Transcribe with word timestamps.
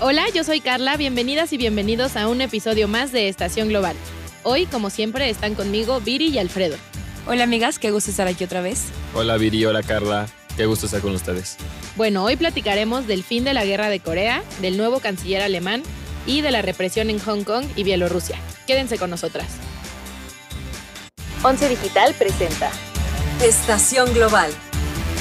Hola, 0.00 0.26
yo 0.32 0.44
soy 0.44 0.60
Carla, 0.60 0.96
bienvenidas 0.96 1.52
y 1.52 1.56
bienvenidos 1.56 2.14
a 2.14 2.28
un 2.28 2.40
episodio 2.40 2.86
más 2.86 3.10
de 3.10 3.28
Estación 3.28 3.66
Global. 3.66 3.96
Hoy, 4.44 4.66
como 4.66 4.90
siempre, 4.90 5.28
están 5.28 5.56
conmigo 5.56 6.00
Viri 6.00 6.28
y 6.28 6.38
Alfredo. 6.38 6.76
Hola 7.26 7.42
amigas, 7.42 7.80
qué 7.80 7.90
gusto 7.90 8.12
estar 8.12 8.28
aquí 8.28 8.44
otra 8.44 8.60
vez. 8.60 8.84
Hola 9.12 9.36
Viri, 9.38 9.64
hola 9.64 9.82
Carla, 9.82 10.28
qué 10.56 10.66
gusto 10.66 10.86
estar 10.86 11.00
con 11.00 11.16
ustedes. 11.16 11.56
Bueno, 11.96 12.22
hoy 12.22 12.36
platicaremos 12.36 13.08
del 13.08 13.24
fin 13.24 13.42
de 13.42 13.54
la 13.54 13.64
guerra 13.64 13.88
de 13.88 13.98
Corea, 13.98 14.44
del 14.60 14.76
nuevo 14.76 15.00
canciller 15.00 15.42
alemán 15.42 15.82
y 16.26 16.42
de 16.42 16.52
la 16.52 16.62
represión 16.62 17.10
en 17.10 17.18
Hong 17.18 17.42
Kong 17.42 17.64
y 17.74 17.82
Bielorrusia. 17.82 18.38
Quédense 18.68 18.98
con 18.98 19.10
nosotras. 19.10 19.48
Once 21.42 21.68
Digital 21.68 22.14
presenta 22.14 22.70
Estación 23.42 24.14
Global. 24.14 24.52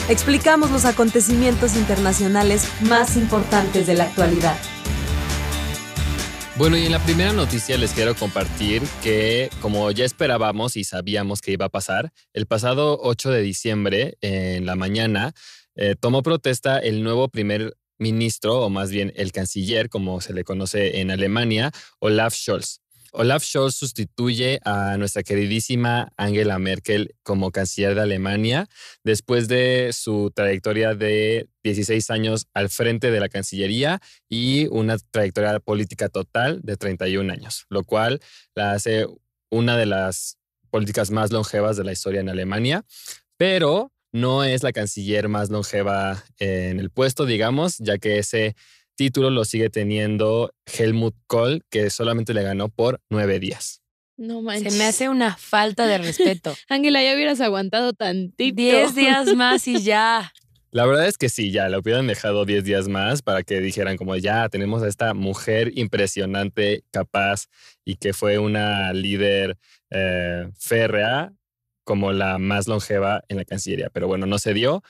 Explicamos 0.09 0.71
los 0.71 0.85
acontecimientos 0.85 1.75
internacionales 1.75 2.65
más 2.87 3.17
importantes 3.17 3.87
de 3.87 3.95
la 3.95 4.05
actualidad. 4.05 4.57
Bueno, 6.55 6.77
y 6.77 6.85
en 6.85 6.93
la 6.93 7.03
primera 7.03 7.33
noticia 7.33 7.77
les 7.77 7.91
quiero 7.91 8.15
compartir 8.15 8.81
que, 9.03 9.49
como 9.61 9.91
ya 9.91 10.05
esperábamos 10.05 10.77
y 10.77 10.85
sabíamos 10.85 11.41
que 11.41 11.51
iba 11.51 11.65
a 11.65 11.69
pasar, 11.69 12.13
el 12.31 12.45
pasado 12.45 12.97
8 13.01 13.31
de 13.31 13.41
diciembre, 13.41 14.17
en 14.21 14.65
la 14.65 14.77
mañana, 14.77 15.33
eh, 15.75 15.95
tomó 15.99 16.23
protesta 16.23 16.79
el 16.79 17.03
nuevo 17.03 17.27
primer 17.27 17.75
ministro, 17.97 18.61
o 18.61 18.69
más 18.69 18.91
bien 18.91 19.11
el 19.17 19.33
canciller, 19.33 19.89
como 19.89 20.21
se 20.21 20.33
le 20.33 20.45
conoce 20.45 21.01
en 21.01 21.11
Alemania, 21.11 21.71
Olaf 21.99 22.33
Scholz. 22.33 22.79
Olaf 23.11 23.43
Scholz 23.43 23.75
sustituye 23.75 24.59
a 24.63 24.97
nuestra 24.97 25.23
queridísima 25.23 26.11
Angela 26.17 26.59
Merkel 26.59 27.15
como 27.23 27.51
canciller 27.51 27.95
de 27.95 28.01
Alemania 28.01 28.67
después 29.03 29.47
de 29.47 29.91
su 29.93 30.31
trayectoria 30.33 30.95
de 30.95 31.49
16 31.63 32.09
años 32.09 32.47
al 32.53 32.69
frente 32.69 33.11
de 33.11 33.19
la 33.19 33.29
Cancillería 33.29 34.01
y 34.29 34.67
una 34.67 34.97
trayectoria 34.97 35.59
política 35.59 36.09
total 36.09 36.61
de 36.63 36.77
31 36.77 37.31
años, 37.31 37.65
lo 37.69 37.83
cual 37.83 38.19
la 38.55 38.71
hace 38.71 39.07
una 39.49 39.77
de 39.77 39.85
las 39.85 40.37
políticas 40.69 41.11
más 41.11 41.31
longevas 41.31 41.77
de 41.77 41.83
la 41.83 41.91
historia 41.91 42.21
en 42.21 42.29
Alemania, 42.29 42.85
pero 43.37 43.91
no 44.11 44.43
es 44.43 44.63
la 44.63 44.71
canciller 44.71 45.27
más 45.27 45.49
longeva 45.49 46.23
en 46.39 46.79
el 46.79 46.89
puesto, 46.89 47.25
digamos, 47.25 47.77
ya 47.77 47.97
que 47.97 48.19
ese 48.19 48.55
título 48.97 49.29
lo 49.29 49.45
sigue 49.45 49.69
teniendo 49.69 50.51
Helmut 50.65 51.15
Kohl, 51.27 51.63
que 51.69 51.89
solamente 51.89 52.33
le 52.33 52.43
ganó 52.43 52.67
por 52.67 52.99
nueve 53.09 53.39
días. 53.39 53.81
No 54.17 54.41
manches. 54.41 54.73
Se 54.73 54.79
me 54.79 54.85
hace 54.85 55.07
una 55.07 55.37
falta 55.37 55.85
de 55.85 55.99
respeto. 55.99 56.55
Ángela, 56.67 57.01
ya 57.01 57.15
hubieras 57.15 57.39
aguantado 57.39 57.93
tantito. 57.93 58.55
Diez 58.55 58.95
días 58.95 59.33
más 59.35 59.67
y 59.67 59.81
ya. 59.81 60.33
La 60.71 60.85
verdad 60.85 61.07
es 61.07 61.17
que 61.17 61.29
sí, 61.29 61.51
ya 61.51 61.69
le 61.69 61.77
hubieran 61.77 62.07
dejado 62.07 62.43
diez 62.43 62.63
días 62.65 62.89
más 62.89 63.21
para 63.21 63.41
que 63.43 63.61
dijeran 63.61 63.95
como 63.95 64.15
ya 64.17 64.49
tenemos 64.49 64.83
a 64.83 64.87
esta 64.87 65.13
mujer 65.13 65.71
impresionante, 65.75 66.83
capaz 66.91 67.45
y 67.85 67.95
que 67.95 68.11
fue 68.11 68.37
una 68.37 68.91
líder 68.91 69.57
eh, 69.91 70.49
férrea 70.59 71.31
como 71.85 72.11
la 72.11 72.37
más 72.37 72.67
longeva 72.67 73.23
en 73.29 73.37
la 73.37 73.45
Cancillería. 73.45 73.89
Pero 73.91 74.07
bueno, 74.07 74.25
no 74.25 74.39
se 74.39 74.53
dio. 74.53 74.83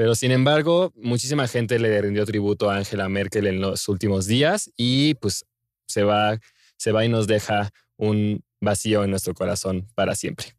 Pero 0.00 0.14
sin 0.14 0.30
embargo, 0.30 0.94
muchísima 0.96 1.46
gente 1.46 1.78
le 1.78 2.00
rindió 2.00 2.24
tributo 2.24 2.70
a 2.70 2.78
Angela 2.78 3.10
Merkel 3.10 3.46
en 3.46 3.60
los 3.60 3.86
últimos 3.86 4.26
días 4.26 4.70
y 4.74 5.12
pues 5.16 5.44
se 5.86 6.04
va, 6.04 6.40
se 6.78 6.90
va 6.90 7.04
y 7.04 7.10
nos 7.10 7.26
deja 7.26 7.70
un 7.98 8.42
vacío 8.62 9.04
en 9.04 9.10
nuestro 9.10 9.34
corazón 9.34 9.86
para 9.94 10.14
siempre. 10.14 10.56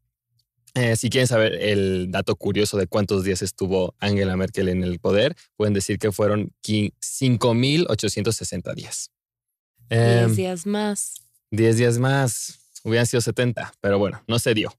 Eh, 0.76 0.96
si 0.96 1.10
quieren 1.10 1.26
saber 1.26 1.56
el 1.56 2.12
dato 2.12 2.36
curioso 2.36 2.78
de 2.78 2.86
cuántos 2.86 3.24
días 3.24 3.42
estuvo 3.42 3.96
Angela 3.98 4.38
Merkel 4.38 4.70
en 4.70 4.84
el 4.84 5.00
poder, 5.00 5.36
pueden 5.56 5.74
decir 5.74 5.98
que 5.98 6.12
fueron 6.12 6.54
5.860 6.62 8.76
días. 8.76 9.10
Diez 9.90 10.22
em, 10.22 10.36
días 10.36 10.68
más. 10.68 11.24
Diez 11.50 11.78
días 11.78 11.98
más. 11.98 12.60
Hubieran 12.84 13.08
sido 13.08 13.22
70, 13.22 13.74
pero 13.82 13.98
bueno, 13.98 14.24
no 14.28 14.38
se 14.38 14.54
dio. 14.54 14.72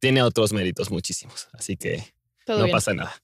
Tiene 0.00 0.24
otros 0.24 0.52
méritos 0.52 0.90
muchísimos, 0.90 1.46
así 1.52 1.76
que 1.76 2.12
no 2.48 2.66
pasa 2.66 2.94
nada. 2.94 3.14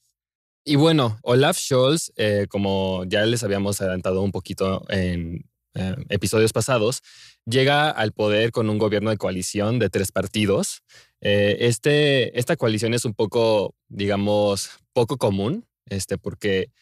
Y 0.69 0.75
bueno, 0.75 1.17
Olaf 1.23 1.57
Scholz, 1.59 2.13
eh, 2.17 2.47
como 2.49 3.05
ya 3.05 3.25
les 3.25 3.45
habíamos 3.45 3.81
adelantado 3.81 4.21
un 4.21 4.33
poquito 4.33 4.85
en 4.89 5.49
eh, 5.75 5.95
episodios 6.09 6.53
pasados, 6.53 7.05
llega 7.45 7.89
al 7.89 8.11
poder 8.11 8.51
con 8.51 8.69
un 8.69 8.77
gobierno 8.77 9.11
de 9.11 9.17
coalición 9.17 9.79
de 9.79 9.91
tres 9.91 10.11
partidos. 10.11 10.83
Eh, 11.21 11.59
este, 11.61 12.37
esta 12.37 12.57
coalición 12.57 12.95
es 12.95 13.05
un 13.05 13.15
poco, 13.15 13.77
digamos, 13.87 14.71
poco 14.93 15.19
común, 15.19 15.69
este, 15.89 16.19
porque 16.19 16.73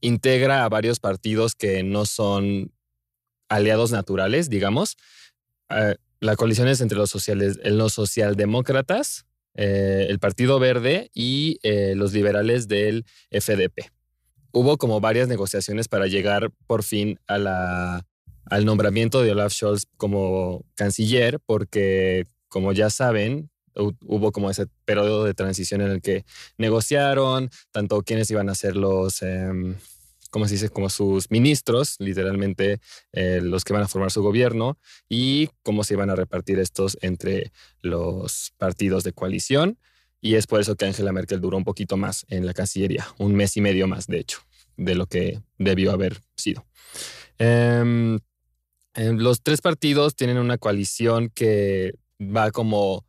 integra 0.00 0.64
a 0.64 0.68
varios 0.68 1.00
partidos 1.00 1.56
que 1.56 1.82
no 1.82 2.06
son 2.06 2.72
aliados 3.48 3.90
naturales, 3.90 4.48
digamos. 4.48 4.96
la 6.20 6.36
coalición 6.36 6.68
es 6.68 6.80
entre 6.80 6.96
los, 6.96 7.10
sociales, 7.10 7.58
los 7.64 7.92
socialdemócratas, 7.92 9.26
eh, 9.56 10.06
el 10.08 10.18
Partido 10.18 10.58
Verde 10.58 11.10
y 11.14 11.58
eh, 11.62 11.94
los 11.96 12.12
liberales 12.12 12.68
del 12.68 13.04
FDP. 13.30 13.90
Hubo 14.52 14.76
como 14.78 15.00
varias 15.00 15.28
negociaciones 15.28 15.88
para 15.88 16.06
llegar 16.06 16.50
por 16.66 16.82
fin 16.82 17.18
a 17.26 17.38
la, 17.38 18.06
al 18.44 18.64
nombramiento 18.64 19.22
de 19.22 19.32
Olaf 19.32 19.52
Scholz 19.52 19.86
como 19.96 20.64
canciller, 20.74 21.40
porque 21.44 22.26
como 22.48 22.72
ya 22.72 22.90
saben, 22.90 23.50
hubo 23.74 24.32
como 24.32 24.50
ese 24.50 24.66
periodo 24.84 25.24
de 25.24 25.34
transición 25.34 25.80
en 25.80 25.90
el 25.90 26.00
que 26.00 26.24
negociaron 26.56 27.50
tanto 27.70 28.02
quiénes 28.02 28.30
iban 28.30 28.48
a 28.48 28.54
ser 28.54 28.76
los... 28.76 29.22
Em, 29.22 29.76
como 30.28 30.46
se 30.46 30.54
dice, 30.54 30.68
como 30.68 30.90
sus 30.90 31.30
ministros, 31.30 31.96
literalmente 31.98 32.80
eh, 33.12 33.40
los 33.42 33.64
que 33.64 33.72
van 33.72 33.82
a 33.82 33.88
formar 33.88 34.10
su 34.10 34.22
gobierno, 34.22 34.78
y 35.08 35.48
cómo 35.62 35.84
se 35.84 35.94
iban 35.94 36.10
a 36.10 36.16
repartir 36.16 36.58
estos 36.58 36.98
entre 37.00 37.52
los 37.80 38.52
partidos 38.58 39.04
de 39.04 39.12
coalición. 39.12 39.78
Y 40.20 40.34
es 40.34 40.46
por 40.46 40.60
eso 40.60 40.76
que 40.76 40.86
Angela 40.86 41.12
Merkel 41.12 41.40
duró 41.40 41.56
un 41.56 41.64
poquito 41.64 41.96
más 41.96 42.24
en 42.28 42.46
la 42.46 42.54
Cancillería, 42.54 43.06
un 43.18 43.34
mes 43.34 43.56
y 43.56 43.60
medio 43.60 43.86
más, 43.86 44.06
de 44.06 44.18
hecho, 44.18 44.40
de 44.76 44.94
lo 44.94 45.06
que 45.06 45.40
debió 45.58 45.92
haber 45.92 46.20
sido. 46.36 46.66
Em, 47.38 48.18
em, 48.94 49.18
los 49.18 49.42
tres 49.42 49.60
partidos 49.60 50.16
tienen 50.16 50.38
una 50.38 50.58
coalición 50.58 51.28
que 51.28 51.94
va 52.20 52.50
como 52.50 53.04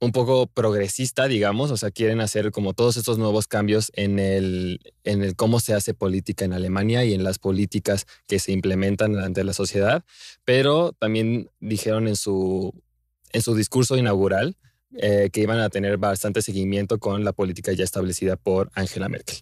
un 0.00 0.12
poco 0.12 0.46
progresista, 0.46 1.26
digamos, 1.26 1.70
o 1.70 1.76
sea, 1.76 1.90
quieren 1.90 2.20
hacer 2.20 2.52
como 2.52 2.72
todos 2.72 2.96
estos 2.96 3.18
nuevos 3.18 3.48
cambios 3.48 3.90
en 3.94 4.18
el, 4.18 4.80
en 5.04 5.22
el 5.22 5.34
cómo 5.34 5.60
se 5.60 5.74
hace 5.74 5.94
política 5.94 6.44
en 6.44 6.52
Alemania 6.52 7.04
y 7.04 7.14
en 7.14 7.24
las 7.24 7.38
políticas 7.38 8.06
que 8.26 8.38
se 8.38 8.52
implementan 8.52 9.18
ante 9.18 9.42
la 9.42 9.52
sociedad, 9.52 10.04
pero 10.44 10.92
también 10.92 11.50
dijeron 11.60 12.06
en 12.06 12.16
su, 12.16 12.72
en 13.32 13.42
su 13.42 13.54
discurso 13.54 13.96
inaugural 13.96 14.56
eh, 14.96 15.28
que 15.32 15.42
iban 15.42 15.58
a 15.58 15.68
tener 15.68 15.98
bastante 15.98 16.40
seguimiento 16.40 16.98
con 16.98 17.22
la 17.22 17.32
política 17.32 17.72
ya 17.72 17.84
establecida 17.84 18.36
por 18.36 18.70
Angela 18.74 19.08
Merkel. 19.08 19.36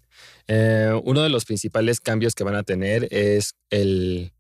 Eh, 0.49 0.91
uno 1.05 1.23
de 1.23 1.28
los 1.28 1.44
principales 1.44 2.00
cambios 2.00 2.34
que 2.34 2.44
van 2.44 2.56
a 2.56 2.65
tener 2.65 3.06
es 3.12 3.55
el 3.71 4.33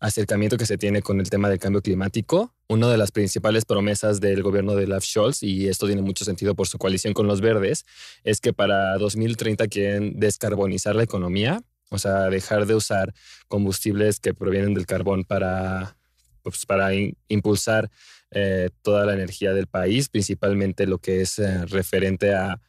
acercamiento 0.00 0.56
que 0.56 0.66
se 0.66 0.78
tiene 0.78 1.02
con 1.02 1.20
el 1.20 1.28
tema 1.28 1.48
del 1.48 1.58
cambio 1.58 1.82
climático. 1.82 2.54
Una 2.68 2.88
de 2.88 2.98
las 2.98 3.10
principales 3.10 3.64
promesas 3.64 4.20
del 4.20 4.42
gobierno 4.42 4.74
de 4.74 4.84
Olaf 4.84 5.04
Scholz, 5.04 5.42
y 5.42 5.68
esto 5.68 5.86
tiene 5.86 6.02
mucho 6.02 6.24
sentido 6.24 6.54
por 6.54 6.68
su 6.68 6.78
coalición 6.78 7.14
con 7.14 7.26
los 7.26 7.40
verdes, 7.40 7.84
es 8.24 8.40
que 8.40 8.52
para 8.52 8.96
2030 8.98 9.66
quieren 9.68 10.18
descarbonizar 10.20 10.94
la 10.94 11.02
economía, 11.02 11.62
o 11.90 11.98
sea, 11.98 12.28
dejar 12.30 12.66
de 12.66 12.74
usar 12.74 13.14
combustibles 13.48 14.20
que 14.20 14.34
provienen 14.34 14.74
del 14.74 14.86
carbón 14.86 15.24
para, 15.24 15.96
pues, 16.42 16.66
para 16.66 16.90
impulsar 17.28 17.90
eh, 18.30 18.70
toda 18.82 19.06
la 19.06 19.14
energía 19.14 19.52
del 19.52 19.66
país, 19.66 20.08
principalmente 20.08 20.86
lo 20.86 20.98
que 20.98 21.22
es 21.22 21.38
eh, 21.38 21.64
referente 21.66 22.34
a 22.34 22.60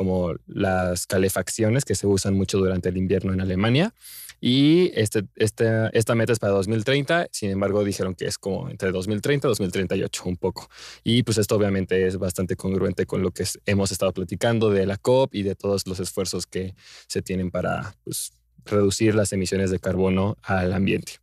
como 0.00 0.32
las 0.46 1.06
calefacciones 1.06 1.84
que 1.84 1.94
se 1.94 2.06
usan 2.06 2.32
mucho 2.34 2.56
durante 2.56 2.88
el 2.88 2.96
invierno 2.96 3.34
en 3.34 3.42
Alemania. 3.42 3.92
Y 4.40 4.90
este, 4.94 5.24
este, 5.36 5.90
esta 5.92 6.14
meta 6.14 6.32
es 6.32 6.38
para 6.38 6.54
2030, 6.54 7.28
sin 7.32 7.50
embargo 7.50 7.84
dijeron 7.84 8.14
que 8.14 8.24
es 8.24 8.38
como 8.38 8.70
entre 8.70 8.92
2030 8.92 9.46
y 9.46 9.50
2038 9.50 10.22
un 10.24 10.38
poco. 10.38 10.70
Y 11.04 11.22
pues 11.22 11.36
esto 11.36 11.54
obviamente 11.54 12.06
es 12.06 12.16
bastante 12.16 12.56
congruente 12.56 13.04
con 13.04 13.20
lo 13.20 13.30
que 13.30 13.44
hemos 13.66 13.92
estado 13.92 14.14
platicando 14.14 14.70
de 14.70 14.86
la 14.86 14.96
COP 14.96 15.34
y 15.34 15.42
de 15.42 15.54
todos 15.54 15.86
los 15.86 16.00
esfuerzos 16.00 16.46
que 16.46 16.74
se 17.06 17.20
tienen 17.20 17.50
para 17.50 17.94
pues, 18.02 18.32
reducir 18.64 19.14
las 19.14 19.34
emisiones 19.34 19.70
de 19.70 19.80
carbono 19.80 20.38
al 20.42 20.72
ambiente. 20.72 21.16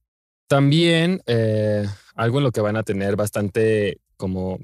También 0.46 1.24
eh, 1.26 1.88
algo 2.14 2.38
en 2.38 2.44
lo 2.44 2.52
que 2.52 2.62
van 2.62 2.76
a 2.76 2.84
tener 2.84 3.16
bastante 3.16 4.02
como 4.18 4.60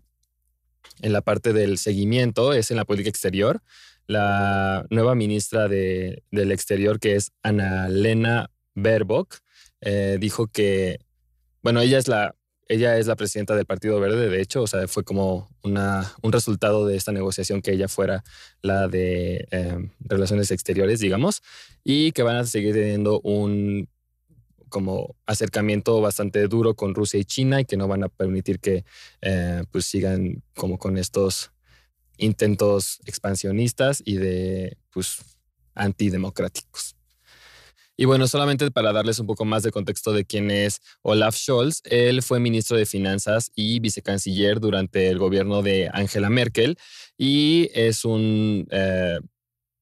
en 1.01 1.13
la 1.13 1.21
parte 1.21 1.51
del 1.51 1.79
seguimiento 1.79 2.53
es 2.53 2.69
en 2.69 2.77
la 2.77 2.85
política 2.85 3.09
exterior 3.09 3.63
la 4.07 4.85
nueva 4.89 5.15
ministra 5.15 5.67
de, 5.67 6.23
del 6.31 6.51
Exterior, 6.51 6.99
que 6.99 7.15
es 7.15 7.31
Ana 7.41 7.89
Lena 7.89 8.51
Baerbock, 8.75 9.37
eh, 9.81 10.17
dijo 10.19 10.47
que, 10.47 10.99
bueno, 11.61 11.81
ella 11.81 11.97
es 11.97 12.07
la 12.07 12.35
ella 12.69 12.97
es 12.97 13.07
la 13.07 13.15
presidenta 13.15 13.55
del 13.55 13.65
Partido 13.65 13.99
Verde, 13.99 14.29
de 14.29 14.41
hecho, 14.41 14.63
o 14.63 14.67
sea, 14.67 14.87
fue 14.87 15.03
como 15.03 15.49
una, 15.63 16.11
un 16.21 16.31
resultado 16.31 16.87
de 16.87 16.95
esta 16.95 17.11
negociación 17.11 17.61
que 17.61 17.71
ella 17.71 17.87
fuera 17.87 18.23
la 18.61 18.87
de 18.87 19.47
em, 19.51 19.91
relaciones 19.99 20.49
exteriores, 20.49 20.99
digamos, 20.99 21.41
y 21.83 22.13
que 22.13 22.23
van 22.23 22.37
a 22.37 22.45
seguir 22.45 22.73
teniendo 22.73 23.19
un 23.21 23.89
como 24.69 25.15
acercamiento 25.27 26.01
bastante 26.01 26.47
duro 26.47 26.73
con 26.73 26.95
Rusia 26.95 27.19
y 27.19 27.25
China 27.25 27.61
y 27.61 27.65
que 27.65 27.77
no 27.77 27.87
van 27.87 28.03
a 28.05 28.09
permitir 28.09 28.59
que 28.59 28.85
eh, 29.21 29.63
pues 29.71 29.85
sigan 29.85 30.41
como 30.55 30.79
con 30.79 30.97
estos 30.97 31.52
intentos 32.17 32.99
expansionistas 33.05 34.01
y 34.05 34.17
de 34.17 34.77
pues 34.91 35.19
antidemocráticos. 35.75 36.95
Y 37.95 38.05
bueno, 38.05 38.27
solamente 38.27 38.71
para 38.71 38.91
darles 38.91 39.19
un 39.19 39.27
poco 39.27 39.45
más 39.45 39.61
de 39.61 39.71
contexto 39.71 40.13
de 40.13 40.25
quién 40.25 40.49
es 40.49 40.81
Olaf 41.03 41.35
Scholz, 41.35 41.81
él 41.83 42.23
fue 42.23 42.39
ministro 42.39 42.75
de 42.75 42.87
Finanzas 42.87 43.51
y 43.53 43.79
vicecanciller 43.79 44.59
durante 44.59 45.09
el 45.09 45.19
gobierno 45.19 45.61
de 45.61 45.89
Angela 45.93 46.29
Merkel 46.31 46.77
y 47.17 47.69
es 47.73 48.03
un 48.03 48.67
eh, 48.71 49.19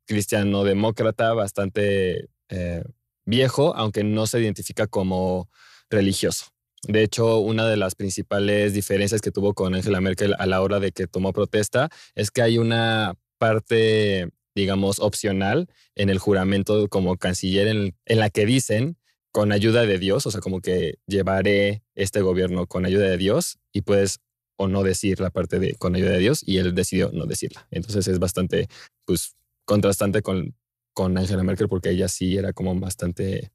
cristiano 0.06 0.66
demócrata 0.66 1.34
bastante 1.34 2.28
eh, 2.50 2.84
viejo, 3.26 3.74
aunque 3.78 4.04
no 4.04 4.28
se 4.28 4.42
identifica 4.42 4.88
como 4.88 5.50
religioso. 5.90 6.48
De 6.88 7.04
hecho, 7.04 7.40
una 7.40 7.68
de 7.68 7.78
las 7.78 7.96
principales 7.96 8.74
diferencias 8.74 9.22
que 9.22 9.32
tuvo 9.32 9.54
con 9.54 9.76
Angela 9.76 10.02
Merkel 10.02 10.36
a 10.38 10.46
la 10.48 10.62
hora 10.62 10.80
de 10.80 10.92
que 10.92 11.08
tomó 11.08 11.32
protesta 11.32 11.90
es 12.16 12.32
que 12.32 12.42
hay 12.42 12.58
una 12.58 13.16
parte, 13.38 14.30
digamos, 14.56 15.00
opcional 15.00 15.68
en 15.96 16.10
el 16.10 16.18
juramento 16.18 16.88
como 16.90 17.18
canciller 17.18 17.68
en, 17.68 17.96
la 18.06 18.30
que 18.30 18.46
dicen 18.46 18.98
con 19.32 19.52
ayuda 19.52 19.86
de 19.86 20.00
Dios, 20.00 20.26
o 20.26 20.32
sea, 20.32 20.42
como 20.42 20.60
que 20.60 20.96
llevaré 21.08 21.84
este 21.96 22.22
gobierno 22.22 22.68
con 22.68 22.86
ayuda 22.86 23.08
de 23.08 23.18
Dios 23.18 23.60
y 23.72 23.82
puedes 23.82 24.20
o 24.58 24.68
no 24.68 24.84
decir 24.84 25.20
la 25.20 25.30
parte 25.30 25.60
de 25.60 25.76
con 25.76 25.96
ayuda 25.96 26.12
de 26.12 26.20
Dios 26.20 26.44
y 26.46 26.58
él 26.58 26.76
decidió 26.76 27.12
no 27.14 27.26
decirla. 27.26 27.68
Entonces 27.72 28.08
es 28.08 28.20
bastante, 28.20 28.68
pues, 29.06 29.36
contrastante 29.66 30.22
con 30.22 30.56
con 30.94 31.18
Angela 31.18 31.44
Merkel 31.44 31.70
porque 31.70 31.90
ella 31.90 32.08
sí 32.08 32.38
era 32.38 32.54
como 32.54 32.78
bastante 32.80 33.52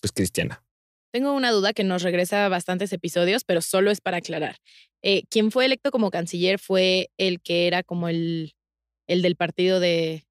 pues 0.00 0.12
cristiana. 0.12 0.64
Tengo 1.12 1.32
una 1.32 1.50
duda 1.50 1.72
que 1.72 1.84
nos 1.84 2.02
regresa 2.02 2.46
a 2.46 2.48
bastantes 2.48 2.92
episodios, 2.92 3.44
pero 3.44 3.60
solo 3.60 3.90
es 3.90 4.00
para 4.00 4.18
aclarar. 4.18 4.56
Eh, 5.02 5.24
quien 5.28 5.50
fue 5.50 5.64
electo 5.64 5.90
como 5.90 6.10
canciller 6.10 6.58
fue 6.58 7.10
el 7.18 7.40
que 7.40 7.66
era 7.66 7.82
como 7.82 8.08
el, 8.08 8.54
el 9.06 9.22
del 9.22 9.36
partido 9.36 9.80
de, 9.80 10.24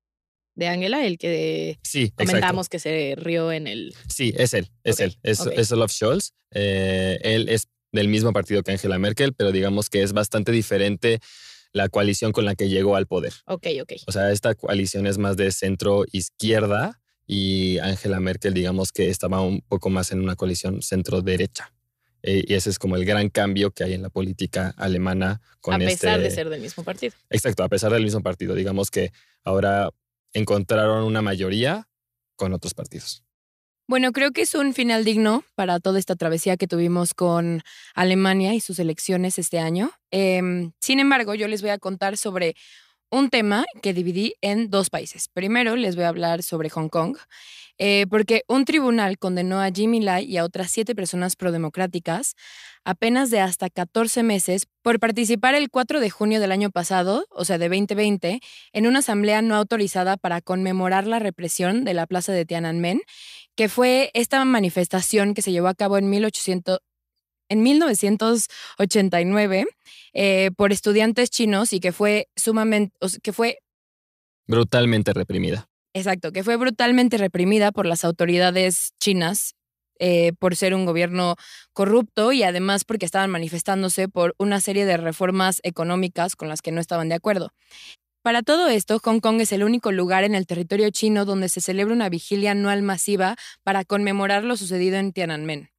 de 0.55 0.67
Angela, 0.67 1.05
el 1.05 1.17
que 1.17 1.79
sí, 1.83 2.11
comentamos 2.11 2.69
que 2.69 2.79
se 2.79 3.15
rió 3.17 3.51
en 3.51 3.67
el... 3.67 3.93
Sí, 4.07 4.33
es 4.37 4.53
él, 4.53 4.69
es 4.83 4.99
él, 4.99 5.17
es, 5.23 5.39
es, 5.45 5.71
Olaf 5.71 5.91
Scholz. 5.91 6.33
Eh, 6.51 7.17
él 7.23 7.49
es 7.49 7.67
del 7.91 8.07
mismo 8.07 8.31
partido 8.31 8.61
que 8.61 8.71
Angela 8.71 8.99
Merkel, 8.99 9.33
pero 9.33 9.51
digamos 9.51 9.89
que 9.89 10.03
es 10.03 10.13
bastante 10.13 10.51
diferente 10.51 11.19
la 11.71 11.89
coalición 11.89 12.31
con 12.31 12.45
la 12.45 12.55
que 12.55 12.69
llegó 12.69 12.95
al 12.95 13.07
poder. 13.07 13.33
Ok, 13.45 13.67
ok. 13.81 13.93
O 14.07 14.11
sea, 14.11 14.31
esta 14.31 14.55
coalición 14.55 15.07
es 15.07 15.17
más 15.17 15.37
de 15.37 15.51
centro 15.51 16.05
izquierda 16.11 16.99
y 17.31 17.77
Angela 17.77 18.19
Merkel, 18.19 18.55
digamos 18.55 18.91
que 18.91 19.11
estaba 19.11 19.41
un 19.41 19.61
poco 19.61 19.91
más 19.91 20.11
en 20.11 20.19
una 20.19 20.35
coalición 20.35 20.81
centro 20.81 21.21
derecha. 21.21 21.71
Eh, 22.23 22.43
y 22.47 22.55
ese 22.55 22.71
es 22.71 22.79
como 22.79 22.95
el 22.95 23.05
gran 23.05 23.29
cambio 23.29 23.69
que 23.69 23.83
hay 23.83 23.93
en 23.93 24.01
la 24.01 24.09
política 24.09 24.73
alemana 24.77 25.39
con 25.61 25.75
A 25.75 25.77
pesar 25.77 26.19
de 26.19 26.25
este 26.25 26.37
ser 26.37 26.49
del 26.49 26.59
mismo 26.59 26.83
partido. 26.83 27.13
Exacto, 27.29 27.63
a 27.63 27.69
pesar 27.69 27.91
del 27.91 28.03
mismo 28.03 28.23
partido. 28.23 28.55
Digamos 28.55 28.89
que 28.89 29.11
ahora 29.43 29.91
encontraron 30.33 31.03
una 31.03 31.21
mayoría 31.21 31.87
con 32.35 32.51
otros 32.51 32.73
partidos. 32.73 33.23
Bueno, 33.87 34.11
creo 34.11 34.31
que 34.31 34.41
es 34.41 34.55
un 34.55 34.73
final 34.73 35.05
digno 35.05 35.43
para 35.53 35.79
toda 35.79 35.99
esta 35.99 36.15
travesía 36.15 36.57
que 36.57 36.67
tuvimos 36.67 37.13
con 37.13 37.61
Alemania 37.93 38.55
y 38.55 38.59
sus 38.59 38.79
elecciones 38.79 39.37
este 39.37 39.59
año. 39.59 39.91
Em, 40.09 40.71
sin 40.81 40.99
embargo, 40.99 41.35
yo 41.35 41.47
les 41.47 41.61
voy 41.61 41.69
a 41.69 41.77
contar 41.77 42.17
sobre 42.17 42.55
un 43.11 43.29
tema 43.29 43.65
que 43.81 43.93
dividí 43.93 44.33
en 44.41 44.69
dos 44.69 44.89
países. 44.89 45.29
Primero 45.29 45.75
les 45.75 45.95
voy 45.95 46.05
a 46.05 46.09
hablar 46.09 46.43
sobre 46.43 46.69
Hong 46.69 46.89
Kong, 46.89 47.17
eh, 47.77 48.05
porque 48.09 48.43
un 48.47 48.65
tribunal 48.65 49.17
condenó 49.17 49.61
a 49.61 49.71
Jimmy 49.71 50.01
Lai 50.01 50.25
y 50.25 50.37
a 50.37 50.43
otras 50.43 50.69
siete 50.69 50.95
personas 50.95 51.35
prodemocráticas 51.35 52.35
a 52.83 52.93
penas 52.93 53.29
de 53.29 53.39
hasta 53.39 53.69
14 53.69 54.23
meses 54.23 54.67
por 54.81 54.99
participar 54.99 55.55
el 55.55 55.69
4 55.69 55.99
de 55.99 56.09
junio 56.09 56.39
del 56.39 56.51
año 56.51 56.71
pasado, 56.71 57.25
o 57.29 57.45
sea, 57.45 57.57
de 57.57 57.69
2020, 57.69 58.41
en 58.73 58.87
una 58.87 58.99
asamblea 58.99 59.41
no 59.41 59.55
autorizada 59.55 60.17
para 60.17 60.41
conmemorar 60.41 61.07
la 61.07 61.19
represión 61.19 61.85
de 61.85 61.93
la 61.93 62.07
plaza 62.07 62.33
de 62.33 62.45
Tiananmen, 62.45 63.01
que 63.55 63.69
fue 63.69 64.11
esta 64.13 64.43
manifestación 64.45 65.33
que 65.33 65.41
se 65.41 65.51
llevó 65.51 65.67
a 65.67 65.75
cabo 65.75 65.97
en 65.97 66.09
1800, 66.09 66.79
en 67.49 67.63
1989 67.63 69.65
eh, 70.13 70.51
por 70.55 70.71
estudiantes 70.71 71.29
chinos 71.29 71.73
y 71.73 71.79
que 71.79 71.91
fue 71.91 72.29
sumamente, 72.35 72.95
que 73.21 73.33
fue 73.33 73.59
brutalmente 74.47 75.13
reprimida. 75.13 75.67
Exacto, 75.93 76.31
que 76.31 76.43
fue 76.43 76.55
brutalmente 76.55 77.17
reprimida 77.17 77.71
por 77.71 77.85
las 77.85 78.05
autoridades 78.05 78.93
chinas 78.99 79.55
eh, 80.01 80.31
por 80.39 80.55
ser 80.55 80.73
un 80.73 80.85
gobierno 80.85 81.35
corrupto 81.73 82.31
y 82.31 82.43
además 82.43 82.85
porque 82.85 83.05
estaban 83.05 83.29
manifestándose 83.29 84.07
por 84.07 84.33
una 84.37 84.61
serie 84.61 84.85
de 84.85 84.95
reformas 84.95 85.59
económicas 85.63 86.37
con 86.37 86.47
las 86.47 86.61
que 86.61 86.71
no 86.71 86.79
estaban 86.79 87.09
de 87.09 87.15
acuerdo. 87.15 87.51
Para 88.21 88.41
todo 88.41 88.69
esto, 88.69 88.99
Hong 89.03 89.19
Kong 89.19 89.41
es 89.41 89.51
el 89.51 89.63
único 89.63 89.91
lugar 89.91 90.23
en 90.23 90.35
el 90.35 90.45
territorio 90.45 90.89
chino 90.89 91.25
donde 91.25 91.49
se 91.49 91.61
celebra 91.61 91.93
una 91.93 92.09
vigilia 92.09 92.51
anual 92.51 92.81
masiva 92.81 93.35
para 93.63 93.83
conmemorar 93.83 94.45
lo 94.45 94.55
sucedido 94.55 94.97
en 94.97 95.11
Tiananmen. 95.11 95.69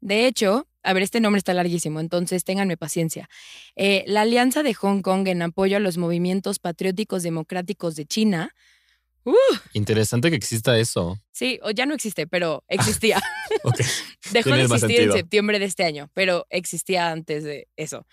De 0.00 0.26
hecho, 0.26 0.68
a 0.82 0.92
ver, 0.92 1.02
este 1.02 1.20
nombre 1.20 1.38
está 1.38 1.54
larguísimo, 1.54 2.00
entonces 2.00 2.44
ténganme 2.44 2.76
paciencia. 2.76 3.28
Eh, 3.76 4.04
la 4.06 4.22
Alianza 4.22 4.62
de 4.62 4.74
Hong 4.74 5.02
Kong 5.02 5.28
en 5.28 5.42
apoyo 5.42 5.76
a 5.76 5.80
los 5.80 5.98
movimientos 5.98 6.58
patrióticos 6.58 7.22
democráticos 7.22 7.96
de 7.96 8.06
China. 8.06 8.54
Uh, 9.24 9.34
Interesante 9.74 10.30
que 10.30 10.36
exista 10.36 10.78
eso. 10.78 11.18
Sí, 11.32 11.58
o 11.62 11.70
ya 11.70 11.84
no 11.84 11.94
existe, 11.94 12.26
pero 12.26 12.64
existía. 12.68 13.20
Dejó 14.32 14.50
de 14.50 14.62
existir 14.62 15.00
en 15.00 15.12
septiembre 15.12 15.58
de 15.58 15.66
este 15.66 15.84
año, 15.84 16.10
pero 16.14 16.46
existía 16.48 17.10
antes 17.10 17.44
de 17.44 17.68
eso. 17.76 18.06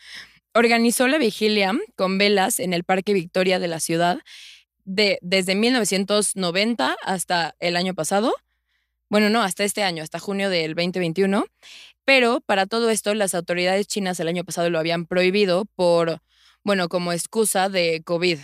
Organizó 0.53 1.07
la 1.07 1.17
vigilia 1.17 1.73
con 1.95 2.17
velas 2.17 2.59
en 2.59 2.73
el 2.73 2.83
Parque 2.83 3.13
Victoria 3.13 3.59
de 3.59 3.67
la 3.67 3.79
ciudad 3.79 4.19
de, 4.85 5.19
desde 5.21 5.55
1990 5.55 6.95
hasta 7.03 7.55
el 7.59 7.75
año 7.75 7.93
pasado 7.93 8.33
bueno, 9.09 9.29
no, 9.29 9.41
hasta 9.41 9.63
este 9.63 9.83
año, 9.83 10.03
hasta 10.03 10.19
junio 10.19 10.49
del 10.49 10.75
2021. 10.75 11.45
Pero 12.05 12.41
para 12.41 12.67
todo 12.67 12.89
esto, 12.89 13.13
las 13.13 13.33
autoridades 13.33 13.87
chinas 13.87 14.19
el 14.19 14.27
año 14.27 14.43
pasado 14.43 14.69
lo 14.69 14.79
habían 14.79 15.05
prohibido 15.05 15.65
por, 15.75 16.21
bueno, 16.63 16.87
como 16.87 17.11
excusa 17.11 17.67
de 17.69 18.03
COVID. 18.05 18.39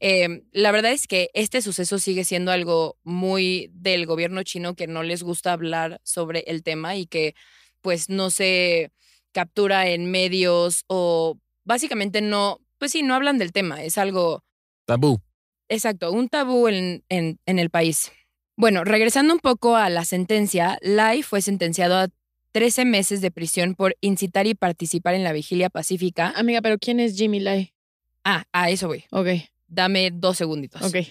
Em, 0.00 0.42
la 0.52 0.72
verdad 0.72 0.92
es 0.92 1.06
que 1.06 1.30
este 1.32 1.62
suceso 1.62 1.98
sigue 1.98 2.24
siendo 2.24 2.50
algo 2.50 2.96
muy 3.04 3.70
del 3.72 4.06
gobierno 4.06 4.42
chino 4.42 4.74
que 4.74 4.88
no 4.88 5.02
les 5.02 5.22
gusta 5.22 5.52
hablar 5.52 6.00
sobre 6.02 6.40
el 6.46 6.62
tema 6.62 6.96
y 6.96 7.06
que 7.06 7.34
pues 7.80 8.08
no 8.08 8.30
se 8.30 8.90
captura 9.32 9.88
en 9.88 10.10
medios 10.10 10.84
o 10.88 11.38
básicamente 11.64 12.20
no, 12.20 12.60
pues 12.78 12.92
sí, 12.92 13.02
no 13.02 13.14
hablan 13.14 13.38
del 13.38 13.52
tema, 13.52 13.82
es 13.82 13.98
algo... 13.98 14.44
Tabú. 14.86 15.20
Exacto, 15.68 16.12
un 16.12 16.28
tabú 16.28 16.68
en, 16.68 17.04
en, 17.08 17.38
en 17.46 17.58
el 17.58 17.70
país. 17.70 18.12
Bueno, 18.56 18.84
regresando 18.84 19.34
un 19.34 19.40
poco 19.40 19.76
a 19.76 19.90
la 19.90 20.04
sentencia, 20.04 20.78
Lai 20.80 21.22
fue 21.22 21.42
sentenciado 21.42 21.96
a 21.96 22.08
13 22.52 22.84
meses 22.84 23.20
de 23.20 23.32
prisión 23.32 23.74
por 23.74 23.96
incitar 24.00 24.46
y 24.46 24.54
participar 24.54 25.14
en 25.14 25.24
la 25.24 25.32
vigilia 25.32 25.70
pacífica. 25.70 26.32
Amiga, 26.36 26.62
pero 26.62 26.78
¿quién 26.78 27.00
es 27.00 27.16
Jimmy 27.16 27.40
Lai? 27.40 27.74
Ah, 28.22 28.44
a 28.52 28.70
eso 28.70 28.86
voy. 28.86 29.04
Ok. 29.10 29.26
Dame 29.66 30.10
dos 30.12 30.36
segunditos. 30.36 30.82
Ok. 30.82 31.08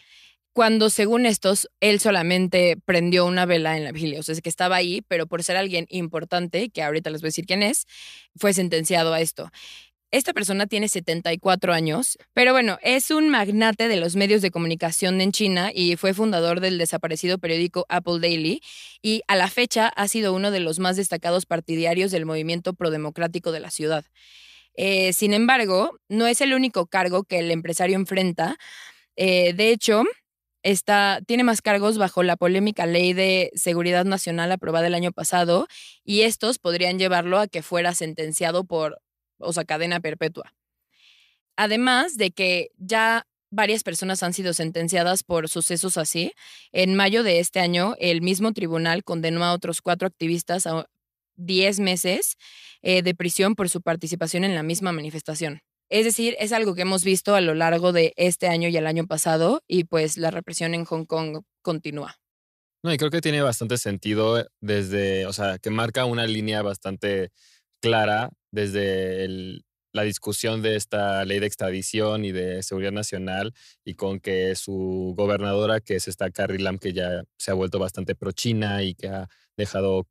Cuando, 0.53 0.89
según 0.89 1.25
estos, 1.25 1.67
él 1.81 1.99
solamente 1.99 2.77
prendió 2.85 3.25
una 3.25 3.45
vela 3.45 3.75
en 3.75 3.83
la 3.83 3.91
vigilia. 3.91 4.21
O 4.21 4.23
sea, 4.23 4.33
es 4.33 4.41
que 4.41 4.49
estaba 4.49 4.77
ahí, 4.77 5.01
pero 5.07 5.27
por 5.27 5.43
ser 5.43 5.57
alguien 5.57 5.85
importante, 5.89 6.69
que 6.69 6.81
ahorita 6.81 7.09
les 7.09 7.21
voy 7.21 7.27
a 7.27 7.29
decir 7.29 7.45
quién 7.45 7.61
es, 7.61 7.87
fue 8.37 8.53
sentenciado 8.53 9.13
a 9.13 9.19
esto. 9.19 9.51
Esta 10.13 10.31
persona 10.31 10.67
tiene 10.67 10.89
74 10.89 11.73
años, 11.73 12.19
pero 12.33 12.53
bueno, 12.53 12.77
es 12.83 13.09
un 13.09 13.29
magnate 13.29 13.87
de 13.87 13.95
los 13.95 14.15
medios 14.15 14.43
de 14.43 14.51
comunicación 14.51 15.19
en 15.21 15.31
China 15.31 15.71
y 15.73 15.95
fue 15.95 16.13
fundador 16.13 16.59
del 16.59 16.77
desaparecido 16.77 17.39
periódico 17.39 17.87
Apple 17.89 18.19
Daily 18.19 18.61
y 19.01 19.23
a 19.27 19.35
la 19.35 19.49
fecha 19.49 19.87
ha 19.87 20.07
sido 20.07 20.35
uno 20.35 20.51
de 20.51 20.59
los 20.59 20.77
más 20.77 20.97
destacados 20.97 21.47
partidarios 21.47 22.11
del 22.11 22.27
movimiento 22.27 22.75
prodemocrático 22.75 23.51
de 23.51 23.59
la 23.59 23.71
ciudad. 23.71 24.05
Eh, 24.75 25.13
sin 25.13 25.33
embargo, 25.33 25.97
no 26.09 26.27
es 26.27 26.41
el 26.41 26.53
único 26.53 26.85
cargo 26.85 27.23
que 27.23 27.39
el 27.39 27.49
empresario 27.49 27.95
enfrenta. 27.95 28.57
Eh, 29.15 29.53
de 29.53 29.71
hecho, 29.71 30.03
Está, 30.65 31.19
tiene 31.27 31.43
más 31.43 31.61
cargos 31.61 31.97
bajo 31.97 32.23
la 32.23 32.37
polémica 32.37 32.85
ley 32.85 33.11
de 33.11 33.51
seguridad 33.53 34.05
nacional 34.05 34.49
aprobada 34.49 34.87
el 34.87 34.93
año 34.93 35.11
pasado 35.11 35.67
y 36.05 36.21
estos 36.21 36.57
podrían 36.57 36.97
llevarlo 36.97 37.37
a 37.37 37.47
que 37.47 37.61
fuera 37.61 37.93
sentenciado 37.93 38.63
por 38.63 39.01
o 39.43 39.53
sea, 39.53 39.65
cadena 39.65 39.99
perpetua. 39.99 40.53
Además 41.55 42.17
de 42.17 42.31
que 42.31 42.71
ya 42.77 43.27
varias 43.53 43.83
personas 43.83 44.23
han 44.23 44.33
sido 44.33 44.53
sentenciadas 44.53 45.23
por 45.23 45.47
sucesos 45.47 45.97
así. 45.97 46.33
En 46.71 46.95
mayo 46.95 47.23
de 47.23 47.39
este 47.39 47.59
año, 47.59 47.95
el 47.99 48.21
mismo 48.21 48.51
tribunal 48.51 49.03
condenó 49.03 49.43
a 49.43 49.53
otros 49.53 49.81
cuatro 49.81 50.07
activistas 50.07 50.67
10 51.35 51.79
meses 51.79 52.37
eh, 52.81 53.01
de 53.01 53.15
prisión 53.15 53.55
por 53.55 53.69
su 53.69 53.81
participación 53.81 54.43
en 54.43 54.55
la 54.55 54.63
misma 54.63 54.91
manifestación. 54.91 55.61
Es 55.89 56.05
decir, 56.05 56.35
es 56.39 56.51
algo 56.51 56.73
que 56.73 56.81
hemos 56.81 57.03
visto 57.03 57.35
a 57.35 57.41
lo 57.41 57.53
largo 57.53 57.91
de 57.91 58.13
este 58.17 58.47
año 58.47 58.69
y 58.69 58.77
el 58.77 58.87
año 58.87 59.05
pasado 59.05 59.61
y 59.67 59.83
pues 59.83 60.17
la 60.17 60.31
represión 60.31 60.73
en 60.73 60.85
Hong 60.85 61.05
Kong 61.05 61.43
continúa. 61.61 62.15
No, 62.81 62.91
y 62.91 62.97
creo 62.97 63.11
que 63.11 63.21
tiene 63.21 63.41
bastante 63.41 63.77
sentido 63.77 64.45
desde, 64.59 65.25
o 65.25 65.33
sea, 65.33 65.57
que 65.59 65.69
marca 65.69 66.05
una 66.05 66.25
línea 66.25 66.61
bastante 66.61 67.31
clara 67.83 68.31
desde 68.49 69.25
el, 69.25 69.65
la 69.91 70.03
discusión 70.03 70.61
de 70.61 70.77
esta 70.77 71.25
ley 71.25 71.39
de 71.39 71.47
extradición 71.47 72.23
y 72.23 72.31
de 72.31 72.63
seguridad 72.63 72.93
nacional 72.93 73.53
y 73.83 73.95
con 73.95 74.21
que 74.21 74.55
su 74.55 75.13
gobernadora, 75.17 75.81
que 75.81 75.95
es 75.95 76.07
esta 76.07 76.31
Carrie 76.31 76.59
Lam, 76.59 76.79
que 76.79 76.93
ya 76.93 77.25
se 77.37 77.51
ha 77.51 77.55
vuelto 77.55 77.79
bastante 77.79 78.15
pro-China 78.15 78.83
y 78.83 78.95
que 78.95 79.09
ha 79.09 79.27
dejado, 79.57 80.07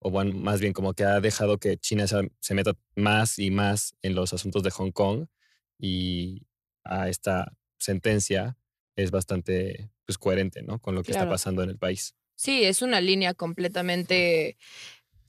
o 0.00 0.10
bueno, 0.12 0.32
más 0.32 0.60
bien 0.60 0.72
como 0.72 0.94
que 0.94 1.02
ha 1.02 1.20
dejado 1.20 1.58
que 1.58 1.76
China 1.76 2.06
se, 2.06 2.54
meta 2.54 2.74
más 2.94 3.40
y 3.40 3.50
más 3.50 3.96
en 4.02 4.14
los 4.14 4.32
asuntos 4.32 4.62
de 4.62 4.70
Hong 4.70 4.92
Kong 4.92 5.26
y 5.80 6.46
a 6.84 7.08
esta 7.08 7.52
sentencia 7.80 8.56
es 8.94 9.10
bastante 9.10 9.90
pues, 10.04 10.18
coherente, 10.18 10.62
¿no? 10.62 10.78
Con 10.78 10.94
lo 10.94 11.02
que 11.02 11.10
está 11.10 11.28
pasando 11.28 11.64
en 11.64 11.70
el 11.70 11.78
país. 11.78 12.14
Sí, 12.36 12.64
es 12.64 12.80
una 12.80 13.00
línea 13.00 13.34
completamente 13.34 14.56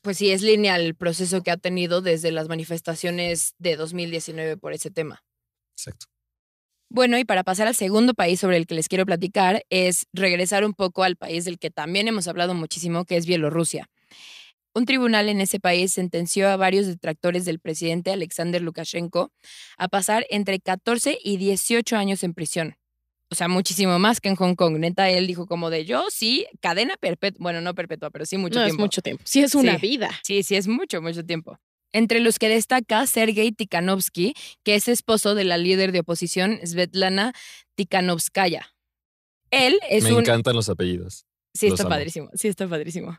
pues 0.01 0.18
sí, 0.18 0.32
es 0.32 0.42
lineal 0.42 0.82
el 0.82 0.96
proceso 0.96 1.42
que 1.42 1.51
ha 1.51 1.58
tenido 1.58 2.01
desde 2.01 2.32
las 2.32 2.48
manifestaciones 2.48 3.56
de 3.58 3.75
2019 3.75 4.58
por 4.58 4.74
ese 4.74 4.92
tema. 4.92 5.24
Exacto. 5.77 6.08
Bueno, 6.89 7.18
y 7.18 7.25
para 7.25 7.44
pasar 7.44 7.68
al 7.68 7.75
segundo 7.75 8.13
país 8.13 8.39
sobre 8.39 8.58
el 8.58 8.66
que 8.66 8.75
les 8.75 8.88
quiero 8.88 9.06
platicar, 9.06 9.66
es 9.70 10.08
regresar 10.13 10.63
un 10.63 10.74
poco 10.74 11.04
al 11.04 11.18
país 11.18 11.44
del 11.44 11.60
que 11.60 11.70
también 11.70 12.08
hemos 12.08 12.27
hablado 12.27 12.54
muchísimo, 12.54 13.04
que 13.04 13.18
es 13.18 13.25
Bielorrusia. 13.25 13.89
Un 14.74 14.86
tribunal 14.86 15.27
en 15.27 15.42
ese 15.42 15.60
país 15.60 15.92
sentenció 15.92 16.50
a 16.50 16.56
varios 16.56 16.86
detractores 16.86 17.46
del 17.46 17.60
presidente 17.60 18.12
Alexander 18.12 18.62
Lukashenko 18.62 19.32
a 19.77 19.88
pasar 19.88 20.25
entre 20.30 20.60
14 20.60 21.18
y 21.22 21.38
18 21.38 21.98
años 21.98 22.24
en 22.24 22.34
prisión 22.34 22.77
o 23.29 23.36
sea, 23.36 23.48
muchísimo 23.48 24.00
más 24.00 24.22
que 24.22 24.29
en 24.29 24.36
Hong 24.36 24.55
Kong. 24.55 24.77
Neta, 24.77 25.10
él 25.10 25.27
dijo 25.27 25.48
como 25.48 25.69
de 25.69 25.86
yo, 25.86 26.05
sí, 26.10 26.46
cadena 26.62 26.96
perpetua, 26.98 27.38
bueno, 27.41 27.62
no 27.62 27.75
perpetua, 27.75 28.10
pero 28.10 28.25
sí 28.25 28.38
mucho 28.38 28.60
no, 28.60 28.65
tiempo. 28.65 28.81
es 28.81 28.86
mucho 28.86 29.01
tiempo. 29.01 29.24
Sí, 29.25 29.41
es 29.41 29.55
una 29.55 29.77
vida. 29.77 30.10
Sí, 30.24 30.43
sí, 30.43 30.55
es 30.55 30.67
mucho, 30.67 31.01
mucho 31.01 31.24
tiempo. 31.25 31.60
Entre 31.91 32.19
los 32.19 32.39
que 32.39 32.50
destaca 32.50 33.05
Sergei 33.07 33.51
Tikhanovsky, 33.51 34.34
que 34.63 34.75
es 34.75 34.88
esposo 34.88 35.36
de 35.36 35.43
la 35.43 35.57
líder 35.57 35.91
de 35.91 36.01
oposición 36.01 36.60
Svetlana 36.65 37.34
Tikhanovskaya. 37.75 38.67
Él 39.51 39.79
es 39.89 40.03
Me 40.03 40.10
encantan 40.10 40.55
los 40.55 40.69
apellidos. 40.69 41.25
Sí, 41.53 41.67
está 41.67 41.88
padrísimo, 41.88 42.29
sí, 42.34 42.50
está 42.50 42.67
padrísimo. 42.67 43.17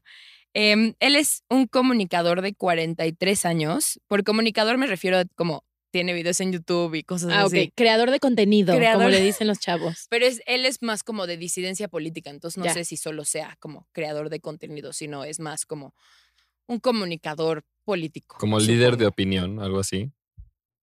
Em, 0.54 0.94
él 1.00 1.16
es 1.16 1.42
un 1.48 1.66
comunicador 1.66 2.42
de 2.42 2.54
43 2.54 3.44
años. 3.46 4.00
Por 4.06 4.24
comunicador 4.24 4.78
me 4.78 4.86
refiero 4.86 5.18
a 5.18 5.24
como 5.34 5.64
tiene 5.90 6.12
videos 6.12 6.40
en 6.40 6.52
YouTube 6.52 6.95
y 6.95 7.02
cosas 7.02 7.33
ah, 7.33 7.42
así. 7.42 7.73
Creador 7.75 8.11
de 8.11 8.21
contenido, 8.21 8.75
como 8.75 9.09
le 9.09 9.21
dicen 9.21 9.47
los 9.47 9.59
chavos. 9.59 10.07
Pero 10.11 10.26
es, 10.26 10.42
él 10.47 10.66
es 10.66 10.83
más 10.83 11.02
como 11.02 11.26
de 11.26 11.37
disidencia 11.37 11.88
política, 11.88 12.30
entonces 12.30 12.62
no 12.62 12.73
sé 12.73 12.85
si 12.85 12.97
solo 12.97 13.25
sea 13.25 13.57
como 13.61 13.87
creador 13.92 14.30
de 14.30 14.40
contenido, 14.40 14.92
sino 14.92 15.25
es 15.25 15.40
más 15.40 15.66
como 15.66 15.95
un 16.66 16.80
comunicador 16.80 17.64
político. 17.85 18.37
Como 18.38 18.61
líder 18.61 18.97
de 18.97 19.07
opinión, 19.07 19.61
algo 19.61 19.80
así, 19.80 20.12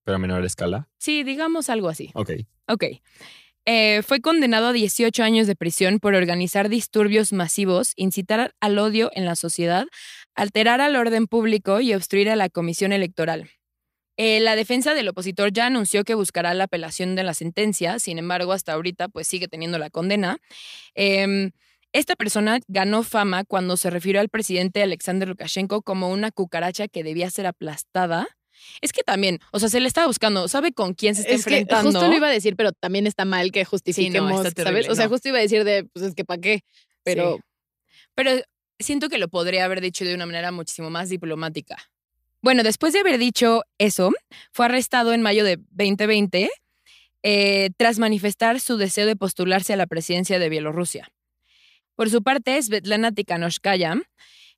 pero 0.04 0.16
a 0.16 0.20
menor 0.20 0.44
escala. 0.46 0.90
Sí, 0.98 1.24
digamos 1.24 1.70
algo 1.70 1.90
así. 1.90 2.12
Ok. 2.16 2.32
Ok. 2.68 2.84
Eh, 3.68 4.04
fue 4.04 4.22
condenado 4.22 4.68
a 4.68 4.74
18 4.74 5.24
años 5.24 5.48
de 5.48 5.56
prisión 5.56 6.00
por 6.00 6.14
organizar 6.14 6.70
disturbios 6.70 7.34
masivos, 7.34 7.94
incitar 7.96 8.54
al 8.60 8.78
odio 8.78 9.10
en 9.14 9.26
la 9.26 9.36
sociedad, 9.36 9.88
alterar 10.36 10.82
al 10.82 10.96
orden 10.96 11.26
público 11.26 11.82
y 11.82 11.96
obstruir 11.96 12.30
a 12.30 12.36
la 12.36 12.50
comisión 12.50 12.92
electoral. 12.92 13.50
Eh, 14.18 14.40
la 14.40 14.56
defensa 14.56 14.94
del 14.94 15.08
opositor 15.08 15.52
ya 15.52 15.66
anunció 15.66 16.04
que 16.04 16.16
buscará 16.16 16.54
la 16.54 16.66
apelación 16.66 17.16
de 17.16 17.24
la 17.24 17.34
sentencia, 17.34 18.00
sin 18.00 18.18
embargo, 18.18 18.54
hasta 18.54 18.74
ahorita 18.74 19.10
pues 19.10 19.28
sigue 19.28 19.48
teniendo 19.48 19.78
la 19.78 19.90
condena. 19.90 20.38
Em, 20.94 21.52
esta 21.92 22.16
persona 22.16 22.60
ganó 22.68 23.04
fama 23.04 23.44
cuando 23.44 23.78
se 23.78 23.90
refirió 23.90 24.22
al 24.22 24.30
presidente 24.30 24.84
Alexander 24.84 25.28
Lukashenko 25.28 25.82
como 25.82 26.10
una 26.10 26.32
cucaracha 26.32 26.88
que 26.88 27.04
debía 27.04 27.30
ser 27.30 27.46
aplastada. 27.46 28.28
Es 28.82 28.94
que 28.94 29.04
también, 29.04 29.40
o 29.52 29.60
sea, 29.60 29.70
se 29.70 29.80
le 29.80 29.88
estaba 29.88 30.08
buscando, 30.08 30.48
¿sabe 30.48 30.72
con 30.72 30.94
quién 30.94 31.14
se 31.16 31.22
está 31.22 31.34
enfrentando? 31.34 31.92
justo 31.92 32.08
lo 32.08 32.16
iba 32.16 32.28
a 32.28 32.32
decir, 32.32 32.56
pero 32.56 32.72
también 32.72 33.06
está 33.06 33.26
mal 33.26 33.52
que 33.52 33.66
justifiquemos, 33.66 34.48
¿sabes? 34.56 34.90
O 34.90 34.96
sea, 34.96 35.10
justo 35.10 35.28
iba 35.30 35.40
a 35.40 35.42
decir 35.42 35.64
de, 35.66 35.84
pues 35.86 36.06
es 36.06 36.16
que 36.16 36.26
para 36.26 36.42
qué, 36.42 36.62
pero... 37.04 37.40
Pero 38.14 38.32
siento 38.80 39.10
que 39.10 39.18
lo 39.18 39.28
podría 39.28 39.66
haber 39.66 39.82
dicho 39.82 40.06
de 40.06 40.16
una 40.16 40.26
manera 40.26 40.52
muchísimo 40.52 40.90
más 40.90 41.10
diplomática. 41.10 41.78
Bueno, 42.42 42.64
después 42.64 42.94
de 42.94 43.00
haber 43.00 43.18
dicho 43.18 43.64
eso, 43.78 44.12
fue 44.52 44.66
arrestado 44.66 45.14
en 45.14 45.22
mayo 45.22 45.44
de 45.44 45.58
2020 45.72 46.50
eh, 47.24 47.70
tras 47.78 47.98
manifestar 47.98 48.60
su 48.60 48.78
deseo 48.78 49.08
de 49.08 49.16
postularse 49.16 49.74
a 49.74 49.78
la 49.78 49.88
presidencia 49.88 50.38
de 50.38 50.50
Bielorrusia. 50.50 51.10
Por 51.96 52.10
su 52.10 52.22
parte, 52.22 52.62
Svetlana 52.62 53.12
Tikhanovskaya 53.12 53.96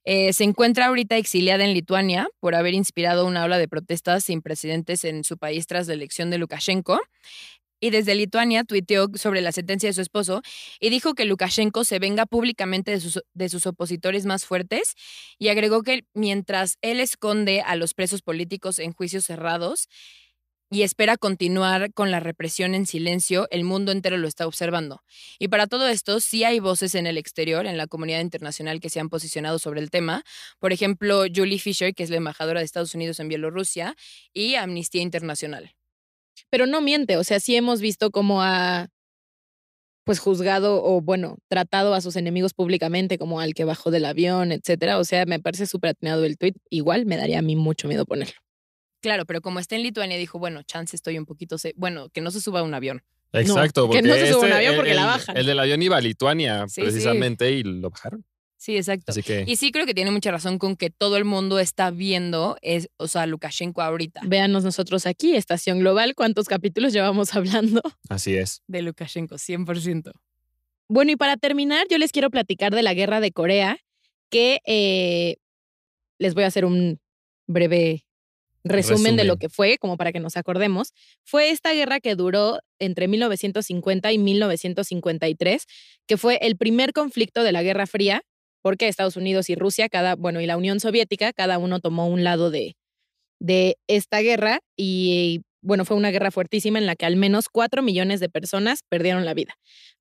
eh, 0.04 0.34
se 0.34 0.44
encuentra 0.44 0.88
ahorita 0.88 1.18
exiliada 1.18 1.64
en 1.64 1.74
Lituania 1.74 2.28
por 2.40 2.56
haber 2.56 2.74
inspirado 2.74 3.26
una 3.26 3.44
ola 3.44 3.58
de 3.58 3.68
protestas 3.68 4.24
sin 4.24 4.42
precedentes 4.42 5.04
en 5.04 5.24
su 5.24 5.38
país 5.38 5.68
tras 5.68 5.88
la 5.88 5.94
elección 5.94 6.30
de 6.30 6.38
Lukashenko 6.40 7.00
y 7.80 7.90
desde 7.90 8.16
Lituania 8.16 8.64
tuiteó 8.64 9.08
sobre 9.16 9.42
la 9.42 9.52
sentencia 9.52 9.90
de 9.90 9.94
su 9.94 10.02
esposo 10.02 10.42
y 10.80 10.90
dijo 10.90 11.14
que 11.14 11.26
Lukashenko 11.26 11.84
se 11.84 12.00
venga 12.00 12.26
públicamente 12.26 12.92
de 12.92 13.00
sus, 13.00 13.22
de 13.34 13.50
sus 13.50 13.68
opositores 13.68 14.26
más 14.26 14.46
fuertes 14.46 14.96
y 15.38 15.50
agregó 15.50 15.84
que 15.84 16.06
mientras 16.14 16.78
él 16.82 17.00
esconde 17.00 17.62
a 17.62 17.76
los 17.76 17.94
presos 17.94 18.22
políticos 18.22 18.80
en 18.80 18.94
juicios 18.94 19.26
cerrados 19.26 19.88
y 20.70 20.82
espera 20.82 21.16
continuar 21.18 21.94
con 21.94 22.12
la 22.12 22.20
represión 22.20 22.76
en 22.76 22.86
silencio, 22.86 23.48
el 23.52 23.64
mundo 23.64 23.94
entero 23.94 24.18
lo 24.18 24.28
está 24.28 24.46
observando. 24.46 25.02
Y 25.40 25.48
para 25.48 25.68
todo 25.68 25.88
esto, 25.88 26.20
sí 26.20 26.44
hay 26.44 26.60
voces 26.60 26.94
en 26.96 27.08
el 27.08 27.18
exterior, 27.18 27.66
en 27.66 27.78
la 27.78 27.88
comunidad 27.88 28.20
internacional, 28.20 28.82
que 28.82 28.90
se 28.90 29.00
han 29.00 29.08
posicionado 29.08 29.60
sobre 29.60 29.80
el 29.80 29.90
tema. 29.90 30.24
Por 30.60 30.74
ejemplo, 30.74 31.24
Julie 31.34 31.60
Fisher, 31.60 31.94
que 31.94 32.04
es 32.04 32.10
la 32.10 32.18
embajadora 32.18 32.60
de 32.60 32.66
Estados 32.66 32.94
Unidos 32.96 33.22
en 33.22 33.30
Bielorrusia, 33.30 33.96
y 34.34 34.56
Amnistía 34.56 35.02
Internacional 35.02 35.77
pero 36.50 36.66
no 36.66 36.82
miente, 36.82 37.18
o 37.18 37.24
sea, 37.24 37.40
sí 37.40 37.56
hemos 37.56 37.82
visto 37.82 38.12
cómo 38.12 38.42
ha 38.42 38.90
pues 40.08 40.20
juzgado 40.20 40.82
o 40.82 41.02
bueno, 41.02 41.38
tratado 41.50 41.94
a 41.94 42.00
sus 42.00 42.16
enemigos 42.16 42.54
públicamente 42.54 43.18
como 43.18 43.42
al 43.42 43.54
que 43.54 43.66
bajó 43.66 43.92
del 43.92 44.06
avión, 44.06 44.54
etcétera. 44.54 45.00
O 45.00 45.04
sea, 45.04 45.26
me 45.26 45.38
parece 45.38 45.68
súper 45.68 45.90
atinado 45.90 46.24
el 46.24 46.38
tweet. 46.38 46.54
Igual 46.70 47.06
me 47.06 47.18
daría 47.18 47.40
a 47.40 47.42
mí 47.42 47.58
mucho 47.58 47.90
miedo 47.90 48.06
ponerlo. 48.06 48.36
Claro, 49.02 49.26
pero 49.26 49.42
como 49.42 49.60
está 49.60 49.76
en 49.76 49.84
Lituania, 49.84 50.18
dijo, 50.18 50.40
bueno, 50.40 50.64
chance 50.64 50.96
estoy 50.96 51.18
un 51.18 51.26
poquito, 51.26 51.58
bueno, 51.76 52.08
que 52.10 52.22
no 52.22 52.32
se 52.32 52.40
suba 52.40 52.62
a 52.62 52.64
un 52.64 52.74
avión. 52.74 53.04
Exacto, 53.34 53.88
porque 53.88 54.02
que 54.02 54.08
no 54.08 54.16
se 54.16 54.32
suba 54.32 54.44
a 54.44 54.48
un 54.48 54.54
avión 54.54 54.76
porque 54.76 54.92
el, 54.92 54.96
la 54.96 55.06
bajan. 55.06 55.36
El 55.36 55.46
del 55.46 55.60
avión 55.60 55.82
iba 55.82 55.98
a 55.98 56.02
Lituania, 56.02 56.66
precisamente, 56.74 57.52
y 57.52 57.64
lo 57.64 57.90
bajaron. 57.90 58.26
Sí, 58.58 58.76
exacto. 58.76 59.14
Y 59.46 59.56
sí 59.56 59.72
creo 59.72 59.86
que 59.86 59.94
tiene 59.94 60.10
mucha 60.10 60.32
razón 60.32 60.58
con 60.58 60.76
que 60.76 60.90
todo 60.90 61.16
el 61.16 61.26
mundo 61.26 61.60
está 61.60 61.92
viendo, 61.92 62.58
es, 62.64 62.90
o 62.98 63.08
sea, 63.08 63.28
Lukashenko 63.28 63.84
ahorita. 63.84 64.22
Véanos 64.26 64.64
nosotros 64.64 65.06
aquí, 65.06 65.36
Estación 65.36 65.80
Global, 65.80 66.16
¿cuántos 66.16 66.48
capítulos 66.48 66.92
llevamos 66.92 67.34
hablando? 67.36 67.82
Así 68.10 68.36
es. 68.36 68.64
De 68.68 68.82
Lukashenko, 68.82 69.36
100%. 69.36 70.12
Bueno, 70.90 71.12
y 71.12 71.16
para 71.16 71.38
terminar, 71.38 71.86
yo 71.90 72.00
les 72.00 72.12
quiero 72.12 72.32
platicar 72.32 72.74
de 72.74 72.82
la 72.82 72.96
guerra 72.96 73.20
de 73.20 73.32
Corea, 73.32 73.78
que 74.30 74.60
eh, 74.66 75.38
les 76.18 76.34
voy 76.34 76.44
a 76.44 76.48
hacer 76.48 76.66
un 76.66 77.00
breve 77.46 78.06
resumen, 78.64 79.16
de 79.16 79.24
lo 79.24 79.38
que 79.38 79.50
fue, 79.50 79.78
como 79.78 79.98
para 79.98 80.12
que 80.12 80.20
nos 80.20 80.36
acordemos. 80.36 80.94
Fue 81.24 81.52
esta 81.52 81.74
guerra 81.74 82.00
que 82.00 82.16
duró 82.16 82.60
entre 82.80 83.08
1950 83.08 84.12
y 84.12 84.18
1953, 84.18 85.66
que 86.06 86.18
fue 86.18 86.40
el 86.42 86.58
primer 86.58 86.92
conflicto 86.92 87.44
de 87.44 87.52
la 87.52 87.64
Guerra 87.64 87.88
Fría 87.88 88.24
porque 88.68 88.90
Estados 88.90 89.16
Unidos 89.16 89.50
y 89.50 89.56
Rusia, 89.56 89.88
cada, 89.88 90.18
bueno, 90.18 90.42
y 90.42 90.46
la 90.46 90.58
Unión 90.58 90.82
Soviética, 90.82 91.32
cada 91.32 91.58
uno 91.58 91.80
tomó 91.80 92.10
un 92.10 92.26
lado 92.26 92.52
de, 92.52 92.76
de 93.40 93.78
esta 93.88 94.20
guerra 94.20 94.60
y 94.76 95.40
bueno, 95.62 95.86
fue 95.86 95.96
una 95.96 96.12
guerra 96.12 96.32
fuertísima 96.32 96.78
en 96.78 96.86
la 96.86 96.98
que 96.98 97.06
al 97.06 97.16
menos 97.16 97.46
cuatro 97.50 97.82
millones 97.82 98.20
de 98.20 98.28
personas 98.28 98.82
perdieron 98.90 99.24
la 99.24 99.34
vida. 99.34 99.54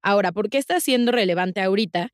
Ahora, 0.03 0.33
¿por 0.33 0.51
qué 0.51 0.59
está 0.59 0.81
siendo 0.81 1.13
relevante 1.13 1.61
ahorita? 1.61 2.09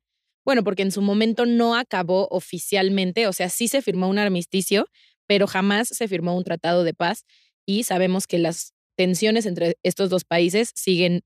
Bueno, 0.45 0.63
porque 0.63 0.83
en 0.83 0.91
su 0.91 1.01
momento 1.01 1.47
no 1.47 1.75
acabó 1.75 2.27
oficialmente, 2.29 3.25
o 3.25 3.33
sea, 3.33 3.49
sí 3.49 3.67
se 3.67 3.81
firmó 3.81 4.07
un 4.07 4.19
armisticio, 4.19 4.85
pero 5.25 5.47
jamás 5.47 5.87
se 5.87 6.07
firmó 6.07 6.37
un 6.37 6.43
tratado 6.43 6.83
de 6.83 6.93
paz 6.93 7.23
y 7.65 7.81
sabemos 7.81 8.27
que 8.27 8.37
las 8.37 8.73
tensiones 8.95 9.47
entre 9.47 9.77
estos 9.81 10.11
dos 10.11 10.23
países 10.23 10.69
siguen 10.75 11.21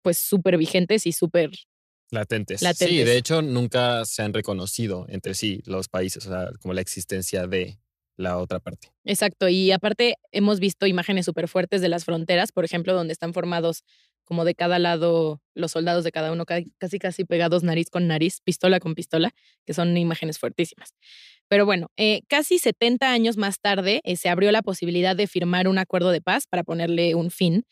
pues 0.00 0.16
súper 0.18 0.58
vigentes 0.58 1.08
y 1.08 1.12
súper 1.12 1.50
Latentes. 2.12 2.60
Sí, 2.76 2.98
de 2.98 3.16
hecho 3.16 3.42
nunca 3.42 4.04
se 4.04 4.22
han 4.22 4.34
reconocido 4.34 5.06
entre 5.08 5.34
sí 5.34 5.62
los 5.64 5.88
países, 5.88 6.26
o 6.26 6.28
sea, 6.28 6.50
como 6.60 6.74
la 6.74 6.80
existencia 6.80 7.46
de 7.46 7.78
la 8.16 8.38
otra 8.38 8.60
parte. 8.60 8.92
Exacto, 9.04 9.48
y 9.48 9.72
aparte 9.72 10.16
hemos 10.30 10.60
visto 10.60 10.86
imágenes 10.86 11.24
súper 11.24 11.48
fuertes 11.48 11.80
de 11.80 11.88
las 11.88 12.04
fronteras, 12.04 12.52
por 12.52 12.64
ejemplo, 12.64 12.94
donde 12.94 13.12
están 13.12 13.32
formados 13.32 13.84
como 14.24 14.44
de 14.44 14.54
cada 14.54 14.78
lado 14.78 15.40
los 15.54 15.72
soldados 15.72 16.04
de 16.04 16.12
cada 16.12 16.32
uno, 16.32 16.44
casi 16.46 16.98
casi 16.98 17.24
pegados 17.24 17.62
nariz 17.62 17.90
con 17.90 18.06
nariz, 18.06 18.40
pistola 18.44 18.78
con 18.78 18.94
pistola, 18.94 19.30
que 19.66 19.74
son 19.74 19.96
imágenes 19.96 20.38
fuertísimas. 20.38 20.94
Pero 21.48 21.66
bueno, 21.66 21.88
eh, 21.96 22.22
casi 22.28 22.58
70 22.58 23.10
años 23.10 23.36
más 23.36 23.60
tarde 23.60 24.00
eh, 24.04 24.16
se 24.16 24.28
abrió 24.28 24.52
la 24.52 24.62
posibilidad 24.62 25.16
de 25.16 25.26
firmar 25.26 25.68
un 25.68 25.78
acuerdo 25.78 26.10
de 26.10 26.20
paz 26.20 26.46
para 26.46 26.62
ponerle 26.62 27.14
un 27.14 27.30
fin. 27.30 27.64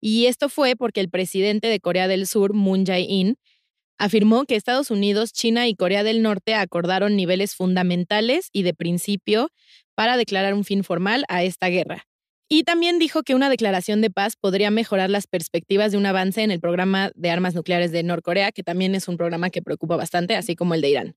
Y 0.00 0.26
esto 0.26 0.48
fue 0.48 0.76
porque 0.76 1.00
el 1.00 1.08
presidente 1.08 1.68
de 1.68 1.80
Corea 1.80 2.06
del 2.06 2.26
Sur, 2.26 2.52
Moon 2.52 2.84
Jae-in, 2.84 3.36
afirmó 3.98 4.44
que 4.44 4.56
Estados 4.56 4.90
Unidos, 4.90 5.32
China 5.32 5.68
y 5.68 5.74
Corea 5.74 6.02
del 6.02 6.22
Norte 6.22 6.54
acordaron 6.54 7.16
niveles 7.16 7.54
fundamentales 7.54 8.48
y 8.52 8.62
de 8.62 8.74
principio 8.74 9.50
para 9.94 10.16
declarar 10.16 10.54
un 10.54 10.64
fin 10.64 10.84
formal 10.84 11.24
a 11.28 11.42
esta 11.42 11.68
guerra. 11.68 12.06
Y 12.48 12.64
también 12.64 12.98
dijo 12.98 13.22
que 13.22 13.34
una 13.34 13.48
declaración 13.48 14.00
de 14.00 14.10
paz 14.10 14.36
podría 14.36 14.70
mejorar 14.70 15.08
las 15.08 15.26
perspectivas 15.26 15.92
de 15.92 15.98
un 15.98 16.06
avance 16.06 16.42
en 16.42 16.50
el 16.50 16.60
programa 16.60 17.10
de 17.14 17.30
armas 17.30 17.54
nucleares 17.54 17.90
de 17.90 18.02
Norcorea, 18.02 18.52
que 18.52 18.62
también 18.62 18.94
es 18.94 19.08
un 19.08 19.16
programa 19.16 19.50
que 19.50 19.62
preocupa 19.62 19.96
bastante, 19.96 20.36
así 20.36 20.54
como 20.54 20.74
el 20.74 20.82
de 20.82 20.88
Irán. 20.90 21.16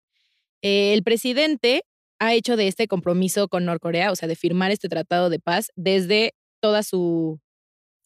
Eh, 0.62 0.94
el 0.94 1.04
presidente 1.04 1.84
ha 2.20 2.34
hecho 2.34 2.56
de 2.56 2.68
este 2.68 2.88
compromiso 2.88 3.48
con 3.50 3.66
Norcorea, 3.66 4.12
o 4.12 4.16
sea, 4.16 4.28
de 4.28 4.36
firmar 4.36 4.72
este 4.72 4.90
tratado 4.90 5.30
de 5.30 5.40
paz 5.40 5.72
desde 5.76 6.34
toda 6.62 6.82
su, 6.82 7.40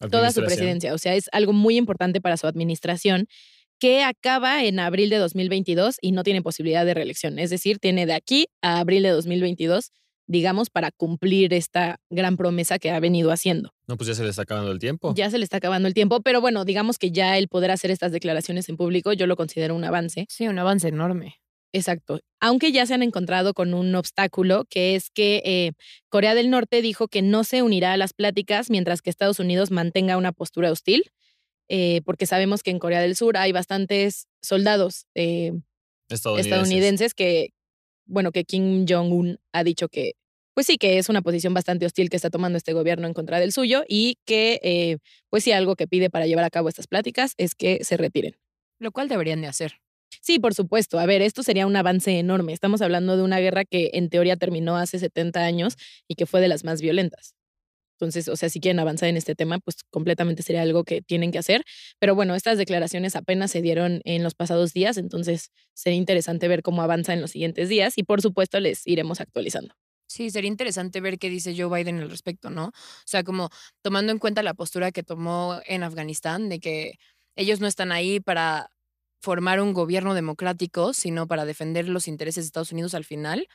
toda 0.10 0.32
su 0.32 0.44
presidencia. 0.44 0.94
O 0.94 0.98
sea, 0.98 1.16
es 1.16 1.30
algo 1.32 1.54
muy 1.54 1.78
importante 1.78 2.22
para 2.22 2.38
su 2.38 2.48
administración 2.48 3.28
que 3.82 4.04
acaba 4.04 4.64
en 4.64 4.80
abril 4.80 5.10
de 5.10 5.18
2022 5.18 5.98
y 6.02 6.12
no 6.12 6.22
tiene 6.22 6.44
posibilidad 6.44 6.86
de 6.86 6.94
reelección. 6.94 7.40
Es 7.40 7.50
decir, 7.50 7.80
tiene 7.80 8.06
de 8.06 8.14
aquí 8.14 8.46
a 8.62 8.80
abril 8.80 9.02
de 9.02 9.10
2022 9.10 9.92
digamos, 10.28 10.70
para 10.70 10.92
cumplir 10.92 11.54
esta 11.54 12.00
gran 12.10 12.38
promesa 12.38 12.80
que 12.80 12.90
ha 12.90 13.00
venido 13.02 13.32
haciendo. 13.32 13.74
No, 13.88 13.98
pues 13.98 14.08
ya 14.08 14.16
se 14.16 14.24
le 14.24 14.30
está 14.30 14.44
acabando 14.44 14.72
el 14.72 14.80
tiempo. 14.80 15.14
Ya 15.14 15.30
se 15.30 15.38
le 15.38 15.44
está 15.44 15.58
acabando 15.58 15.90
el 15.90 15.94
tiempo, 15.94 16.22
pero 16.22 16.40
bueno, 16.40 16.64
digamos 16.64 16.98
que 16.98 17.12
ya 17.12 17.38
el 17.38 17.50
poder 17.50 17.70
hacer 17.70 17.92
estas 17.92 18.14
declaraciones 18.14 18.70
en 18.70 18.78
público 18.78 19.12
yo 19.12 19.28
lo 19.28 19.36
considero 19.36 19.76
un 19.76 19.84
avance. 19.84 20.28
Sí, 20.30 20.48
un 20.48 20.58
avance 20.58 20.88
enorme. 20.88 21.42
Exacto. 21.74 22.22
Aunque 22.40 22.72
ya 22.72 22.86
se 22.86 22.94
han 22.94 23.04
encontrado 23.04 23.54
con 23.54 23.74
un 23.74 23.94
obstáculo, 23.96 24.64
que 24.70 24.96
es 24.96 25.10
que 25.10 25.42
eh, 25.44 25.72
Corea 26.08 26.34
del 26.34 26.50
Norte 26.50 26.82
dijo 26.82 27.10
que 27.10 27.22
no 27.22 27.44
se 27.44 27.62
unirá 27.62 27.92
a 27.92 27.98
las 27.98 28.14
pláticas 28.14 28.70
mientras 28.70 29.02
que 29.02 29.10
Estados 29.10 29.40
Unidos 29.40 29.70
mantenga 29.70 30.16
una 30.16 30.32
postura 30.32 30.72
hostil, 30.72 31.12
eh, 31.74 32.02
porque 32.04 32.26
sabemos 32.26 32.64
que 32.64 32.72
en 32.72 32.80
Corea 32.80 33.00
del 33.00 33.16
Sur 33.16 33.38
hay 33.38 33.54
bastantes 33.54 34.28
soldados 34.42 35.06
eh, 35.16 35.54
estadounidenses 36.10 37.14
que, 37.14 37.54
bueno, 38.06 38.34
que 38.34 38.44
Kim 38.44 38.86
Jong-un 38.86 39.40
ha 39.54 39.64
dicho 39.64 39.88
que, 39.88 40.16
pues 40.54 40.68
sí, 40.68 40.78
que 40.78 40.98
es 40.98 41.08
una 41.08 41.22
posición 41.22 41.54
bastante 41.54 41.86
hostil 41.86 42.10
que 42.10 42.18
está 42.18 42.30
tomando 42.30 42.58
este 42.58 42.74
gobierno 42.74 43.08
en 43.08 43.14
contra 43.14 43.40
del 43.40 43.54
suyo 43.54 43.86
y 43.88 44.18
que, 44.26 44.60
eh, 44.64 44.98
pues 45.30 45.46
sí, 45.46 45.54
algo 45.54 45.78
que 45.78 45.88
pide 45.88 46.10
para 46.10 46.28
llevar 46.28 46.44
a 46.44 46.50
cabo 46.50 46.68
estas 46.68 46.88
pláticas 46.88 47.36
es 47.38 47.56
que 47.56 47.86
se 47.86 47.96
retiren. 47.96 48.36
Lo 48.78 48.92
cual 48.92 49.08
deberían 49.08 49.40
de 49.40 49.48
hacer. 49.48 49.76
Sí, 50.20 50.40
por 50.40 50.54
supuesto. 50.54 51.00
A 51.00 51.06
ver, 51.06 51.22
esto 51.22 51.42
sería 51.42 51.68
un 51.68 51.76
avance 51.78 52.20
enorme. 52.20 52.52
Estamos 52.52 52.82
hablando 52.82 53.16
de 53.16 53.24
una 53.24 53.40
guerra 53.40 53.64
que 53.64 53.92
en 53.94 54.10
teoría 54.10 54.36
terminó 54.36 54.76
hace 54.76 55.00
70 55.00 55.40
años 55.46 55.78
y 56.06 56.16
que 56.16 56.26
fue 56.26 56.42
de 56.42 56.50
las 56.50 56.66
más 56.66 56.82
violentas. 56.82 57.34
Entonces, 58.02 58.28
o 58.30 58.36
sea, 58.36 58.50
si 58.50 58.60
quieren 58.60 58.80
avanzar 58.80 59.10
en 59.10 59.18
este 59.18 59.36
tema, 59.36 59.60
pues 59.60 59.78
completamente 59.92 60.42
sería 60.42 60.64
algo 60.64 60.84
que 60.84 61.04
tienen 61.04 61.32
que 61.32 61.38
hacer. 61.38 61.64
Pero 62.00 62.16
bueno, 62.16 62.34
estas 62.34 62.58
declaraciones 62.58 63.16
apenas 63.16 63.52
se 63.52 63.62
dieron 63.62 64.02
en 64.06 64.24
los 64.24 64.34
pasados 64.34 64.74
días, 64.74 64.98
entonces 64.98 65.52
sería 65.76 65.98
interesante 65.98 66.48
ver 66.48 66.64
cómo 66.64 66.82
avanza 66.82 67.14
en 67.14 67.22
los 67.22 67.30
siguientes 67.30 67.70
días 67.70 67.98
y 67.98 68.04
por 68.04 68.22
supuesto 68.22 68.60
les 68.60 68.88
iremos 68.88 69.22
actualizando. 69.22 69.76
Sí, 70.08 70.32
sería 70.32 70.48
interesante 70.48 71.00
ver 71.00 71.20
qué 71.20 71.30
dice 71.30 71.56
Joe 71.56 71.70
Biden 71.70 72.00
al 72.00 72.10
respecto, 72.10 72.50
¿no? 72.50 72.66
O 72.70 73.06
sea, 73.06 73.24
como 73.24 73.50
tomando 73.84 74.12
en 74.12 74.18
cuenta 74.18 74.42
la 74.42 74.56
postura 74.56 74.92
que 74.92 75.04
tomó 75.04 75.60
en 75.68 75.84
Afganistán, 75.84 76.50
de 76.50 76.60
que 76.60 76.96
ellos 77.36 77.60
no 77.60 77.68
están 77.68 77.92
ahí 77.92 78.20
para 78.20 78.72
formar 79.22 79.62
un 79.62 79.74
gobierno 79.74 80.16
democrático, 80.16 80.94
sino 80.94 81.28
para 81.28 81.46
defender 81.46 81.88
los 81.88 82.08
intereses 82.08 82.46
de 82.46 82.48
Estados 82.48 82.72
Unidos 82.72 82.96
al 82.96 83.06
final, 83.06 83.48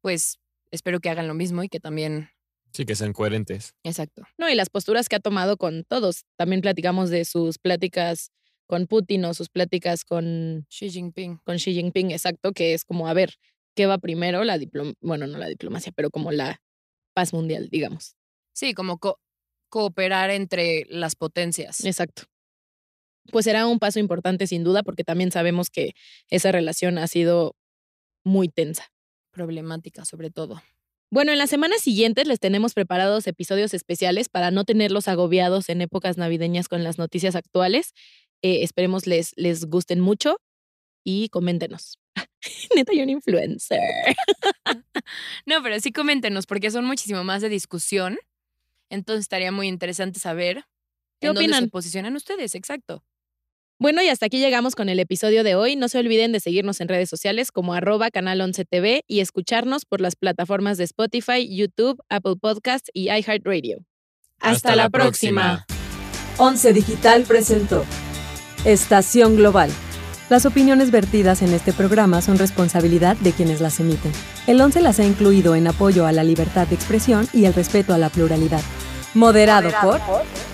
pues 0.00 0.38
espero 0.70 1.00
que 1.00 1.10
hagan 1.10 1.26
lo 1.26 1.34
mismo 1.34 1.64
y 1.64 1.68
que 1.68 1.80
también 1.80 2.30
Sí, 2.72 2.84
que 2.84 2.94
sean 2.94 3.12
coherentes. 3.12 3.74
Exacto. 3.82 4.22
No, 4.38 4.48
y 4.48 4.54
las 4.54 4.70
posturas 4.70 5.08
que 5.08 5.16
ha 5.16 5.20
tomado 5.20 5.56
con 5.56 5.84
todos. 5.84 6.24
También 6.36 6.60
platicamos 6.60 7.10
de 7.10 7.24
sus 7.24 7.58
pláticas 7.58 8.30
con 8.66 8.86
Putin 8.86 9.24
o 9.24 9.34
sus 9.34 9.48
pláticas 9.48 10.04
con 10.04 10.66
Xi 10.68 10.90
Jinping. 10.90 11.38
Con 11.44 11.56
Xi 11.56 11.74
Jinping, 11.74 12.12
exacto, 12.12 12.52
que 12.52 12.72
es 12.72 12.84
como, 12.84 13.08
a 13.08 13.14
ver, 13.14 13.34
¿qué 13.74 13.86
va 13.86 13.98
primero? 13.98 14.44
La 14.44 14.58
diplomacia, 14.58 14.96
bueno, 15.00 15.26
no 15.26 15.38
la 15.38 15.48
diplomacia, 15.48 15.92
pero 15.94 16.10
como 16.10 16.30
la 16.30 16.60
paz 17.12 17.32
mundial, 17.32 17.68
digamos. 17.70 18.14
Sí, 18.52 18.74
como 18.74 19.00
cooperar 19.68 20.30
entre 20.30 20.84
las 20.88 21.16
potencias. 21.16 21.84
Exacto. 21.84 22.24
Pues 23.32 23.44
será 23.44 23.66
un 23.66 23.78
paso 23.78 23.98
importante 23.98 24.46
sin 24.46 24.64
duda, 24.64 24.82
porque 24.82 25.04
también 25.04 25.32
sabemos 25.32 25.68
que 25.70 25.92
esa 26.28 26.52
relación 26.52 26.98
ha 26.98 27.06
sido 27.08 27.56
muy 28.24 28.48
tensa. 28.48 28.86
Problemática, 29.32 30.04
sobre 30.04 30.30
todo. 30.30 30.62
Bueno, 31.12 31.32
en 31.32 31.38
las 31.38 31.50
semanas 31.50 31.80
siguientes 31.80 32.28
les 32.28 32.38
tenemos 32.38 32.72
preparados 32.72 33.26
episodios 33.26 33.74
especiales 33.74 34.28
para 34.28 34.52
no 34.52 34.64
tenerlos 34.64 35.08
agobiados 35.08 35.68
en 35.68 35.80
épocas 35.80 36.16
navideñas 36.16 36.68
con 36.68 36.84
las 36.84 36.98
noticias 36.98 37.34
actuales. 37.34 37.94
Eh, 38.42 38.62
esperemos 38.62 39.08
les, 39.08 39.32
les 39.36 39.64
gusten 39.64 39.98
mucho 39.98 40.36
y 41.02 41.28
coméntenos. 41.30 41.98
Neta, 42.76 42.92
yo 42.92 43.02
un 43.02 43.10
influencer. 43.10 43.80
no, 45.46 45.60
pero 45.64 45.80
sí 45.80 45.90
coméntenos 45.90 46.46
porque 46.46 46.70
son 46.70 46.84
muchísimo 46.84 47.24
más 47.24 47.42
de 47.42 47.48
discusión. 47.48 48.16
Entonces 48.88 49.22
estaría 49.22 49.50
muy 49.50 49.66
interesante 49.66 50.20
saber 50.20 50.64
qué 51.20 51.30
opinan. 51.30 51.50
Dónde 51.50 51.66
se 51.66 51.70
posicionan 51.70 52.14
ustedes, 52.14 52.54
exacto. 52.54 53.04
Bueno, 53.80 54.02
y 54.02 54.08
hasta 54.10 54.26
aquí 54.26 54.38
llegamos 54.38 54.74
con 54.74 54.90
el 54.90 55.00
episodio 55.00 55.42
de 55.42 55.54
hoy. 55.54 55.74
No 55.74 55.88
se 55.88 55.98
olviden 55.98 56.32
de 56.32 56.40
seguirnos 56.40 56.82
en 56.82 56.88
redes 56.88 57.08
sociales 57.08 57.50
como 57.50 57.72
arroba 57.72 58.10
canal 58.10 58.38
11 58.42 58.66
TV 58.66 59.04
y 59.06 59.20
escucharnos 59.20 59.86
por 59.86 60.02
las 60.02 60.16
plataformas 60.16 60.76
de 60.76 60.84
Spotify, 60.84 61.48
YouTube, 61.48 61.98
Apple 62.10 62.34
Podcasts 62.38 62.90
y 62.92 63.08
iHeartRadio. 63.08 63.78
Hasta, 64.38 64.76
la 64.76 64.90
próxima. 64.90 65.64
11 66.36 66.74
Digital 66.74 67.22
presentó 67.22 67.86
Estación 68.66 69.36
Global. 69.36 69.70
Las 70.28 70.44
opiniones 70.44 70.90
vertidas 70.90 71.40
en 71.40 71.54
este 71.54 71.72
programa 71.72 72.20
son 72.20 72.36
responsabilidad 72.36 73.16
de 73.16 73.32
quienes 73.32 73.62
las 73.62 73.80
emiten. 73.80 74.12
El 74.46 74.60
11 74.60 74.82
las 74.82 75.00
ha 75.00 75.06
incluido 75.06 75.54
en 75.54 75.66
apoyo 75.66 76.04
a 76.04 76.12
la 76.12 76.22
libertad 76.22 76.66
de 76.66 76.74
expresión 76.74 77.28
y 77.32 77.46
el 77.46 77.54
respeto 77.54 77.94
a 77.94 77.98
la 77.98 78.10
pluralidad. 78.10 78.62
Moderado, 79.14 79.70
por 79.80 80.00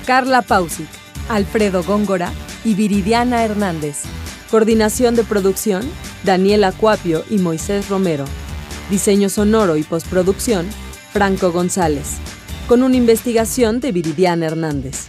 Carla 0.07 0.43
Pausic, 0.43 0.87
Alfredo 1.29 1.83
Góngora 1.83 2.33
y 2.67 2.75
Viridiana 2.75 3.45
Hernández. 3.45 4.03
Coordinación 4.51 5.15
de 5.15 5.23
producción, 5.23 5.89
Daniela 6.25 6.73
Cuapio 6.73 7.23
y 7.31 7.39
Moisés 7.39 7.89
Romero. 7.89 8.25
Diseño 8.91 9.29
sonoro 9.29 9.77
y 9.77 9.85
postproducción, 9.85 10.67
Franco 11.13 11.53
González. 11.53 12.17
Con 12.67 12.83
una 12.83 12.97
investigación 12.97 13.79
de 13.79 13.93
Viridiana 13.93 14.47
Hernández. 14.47 15.07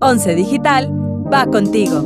11 0.00 0.34
Digital 0.34 0.90
va 1.32 1.46
contigo. 1.46 2.04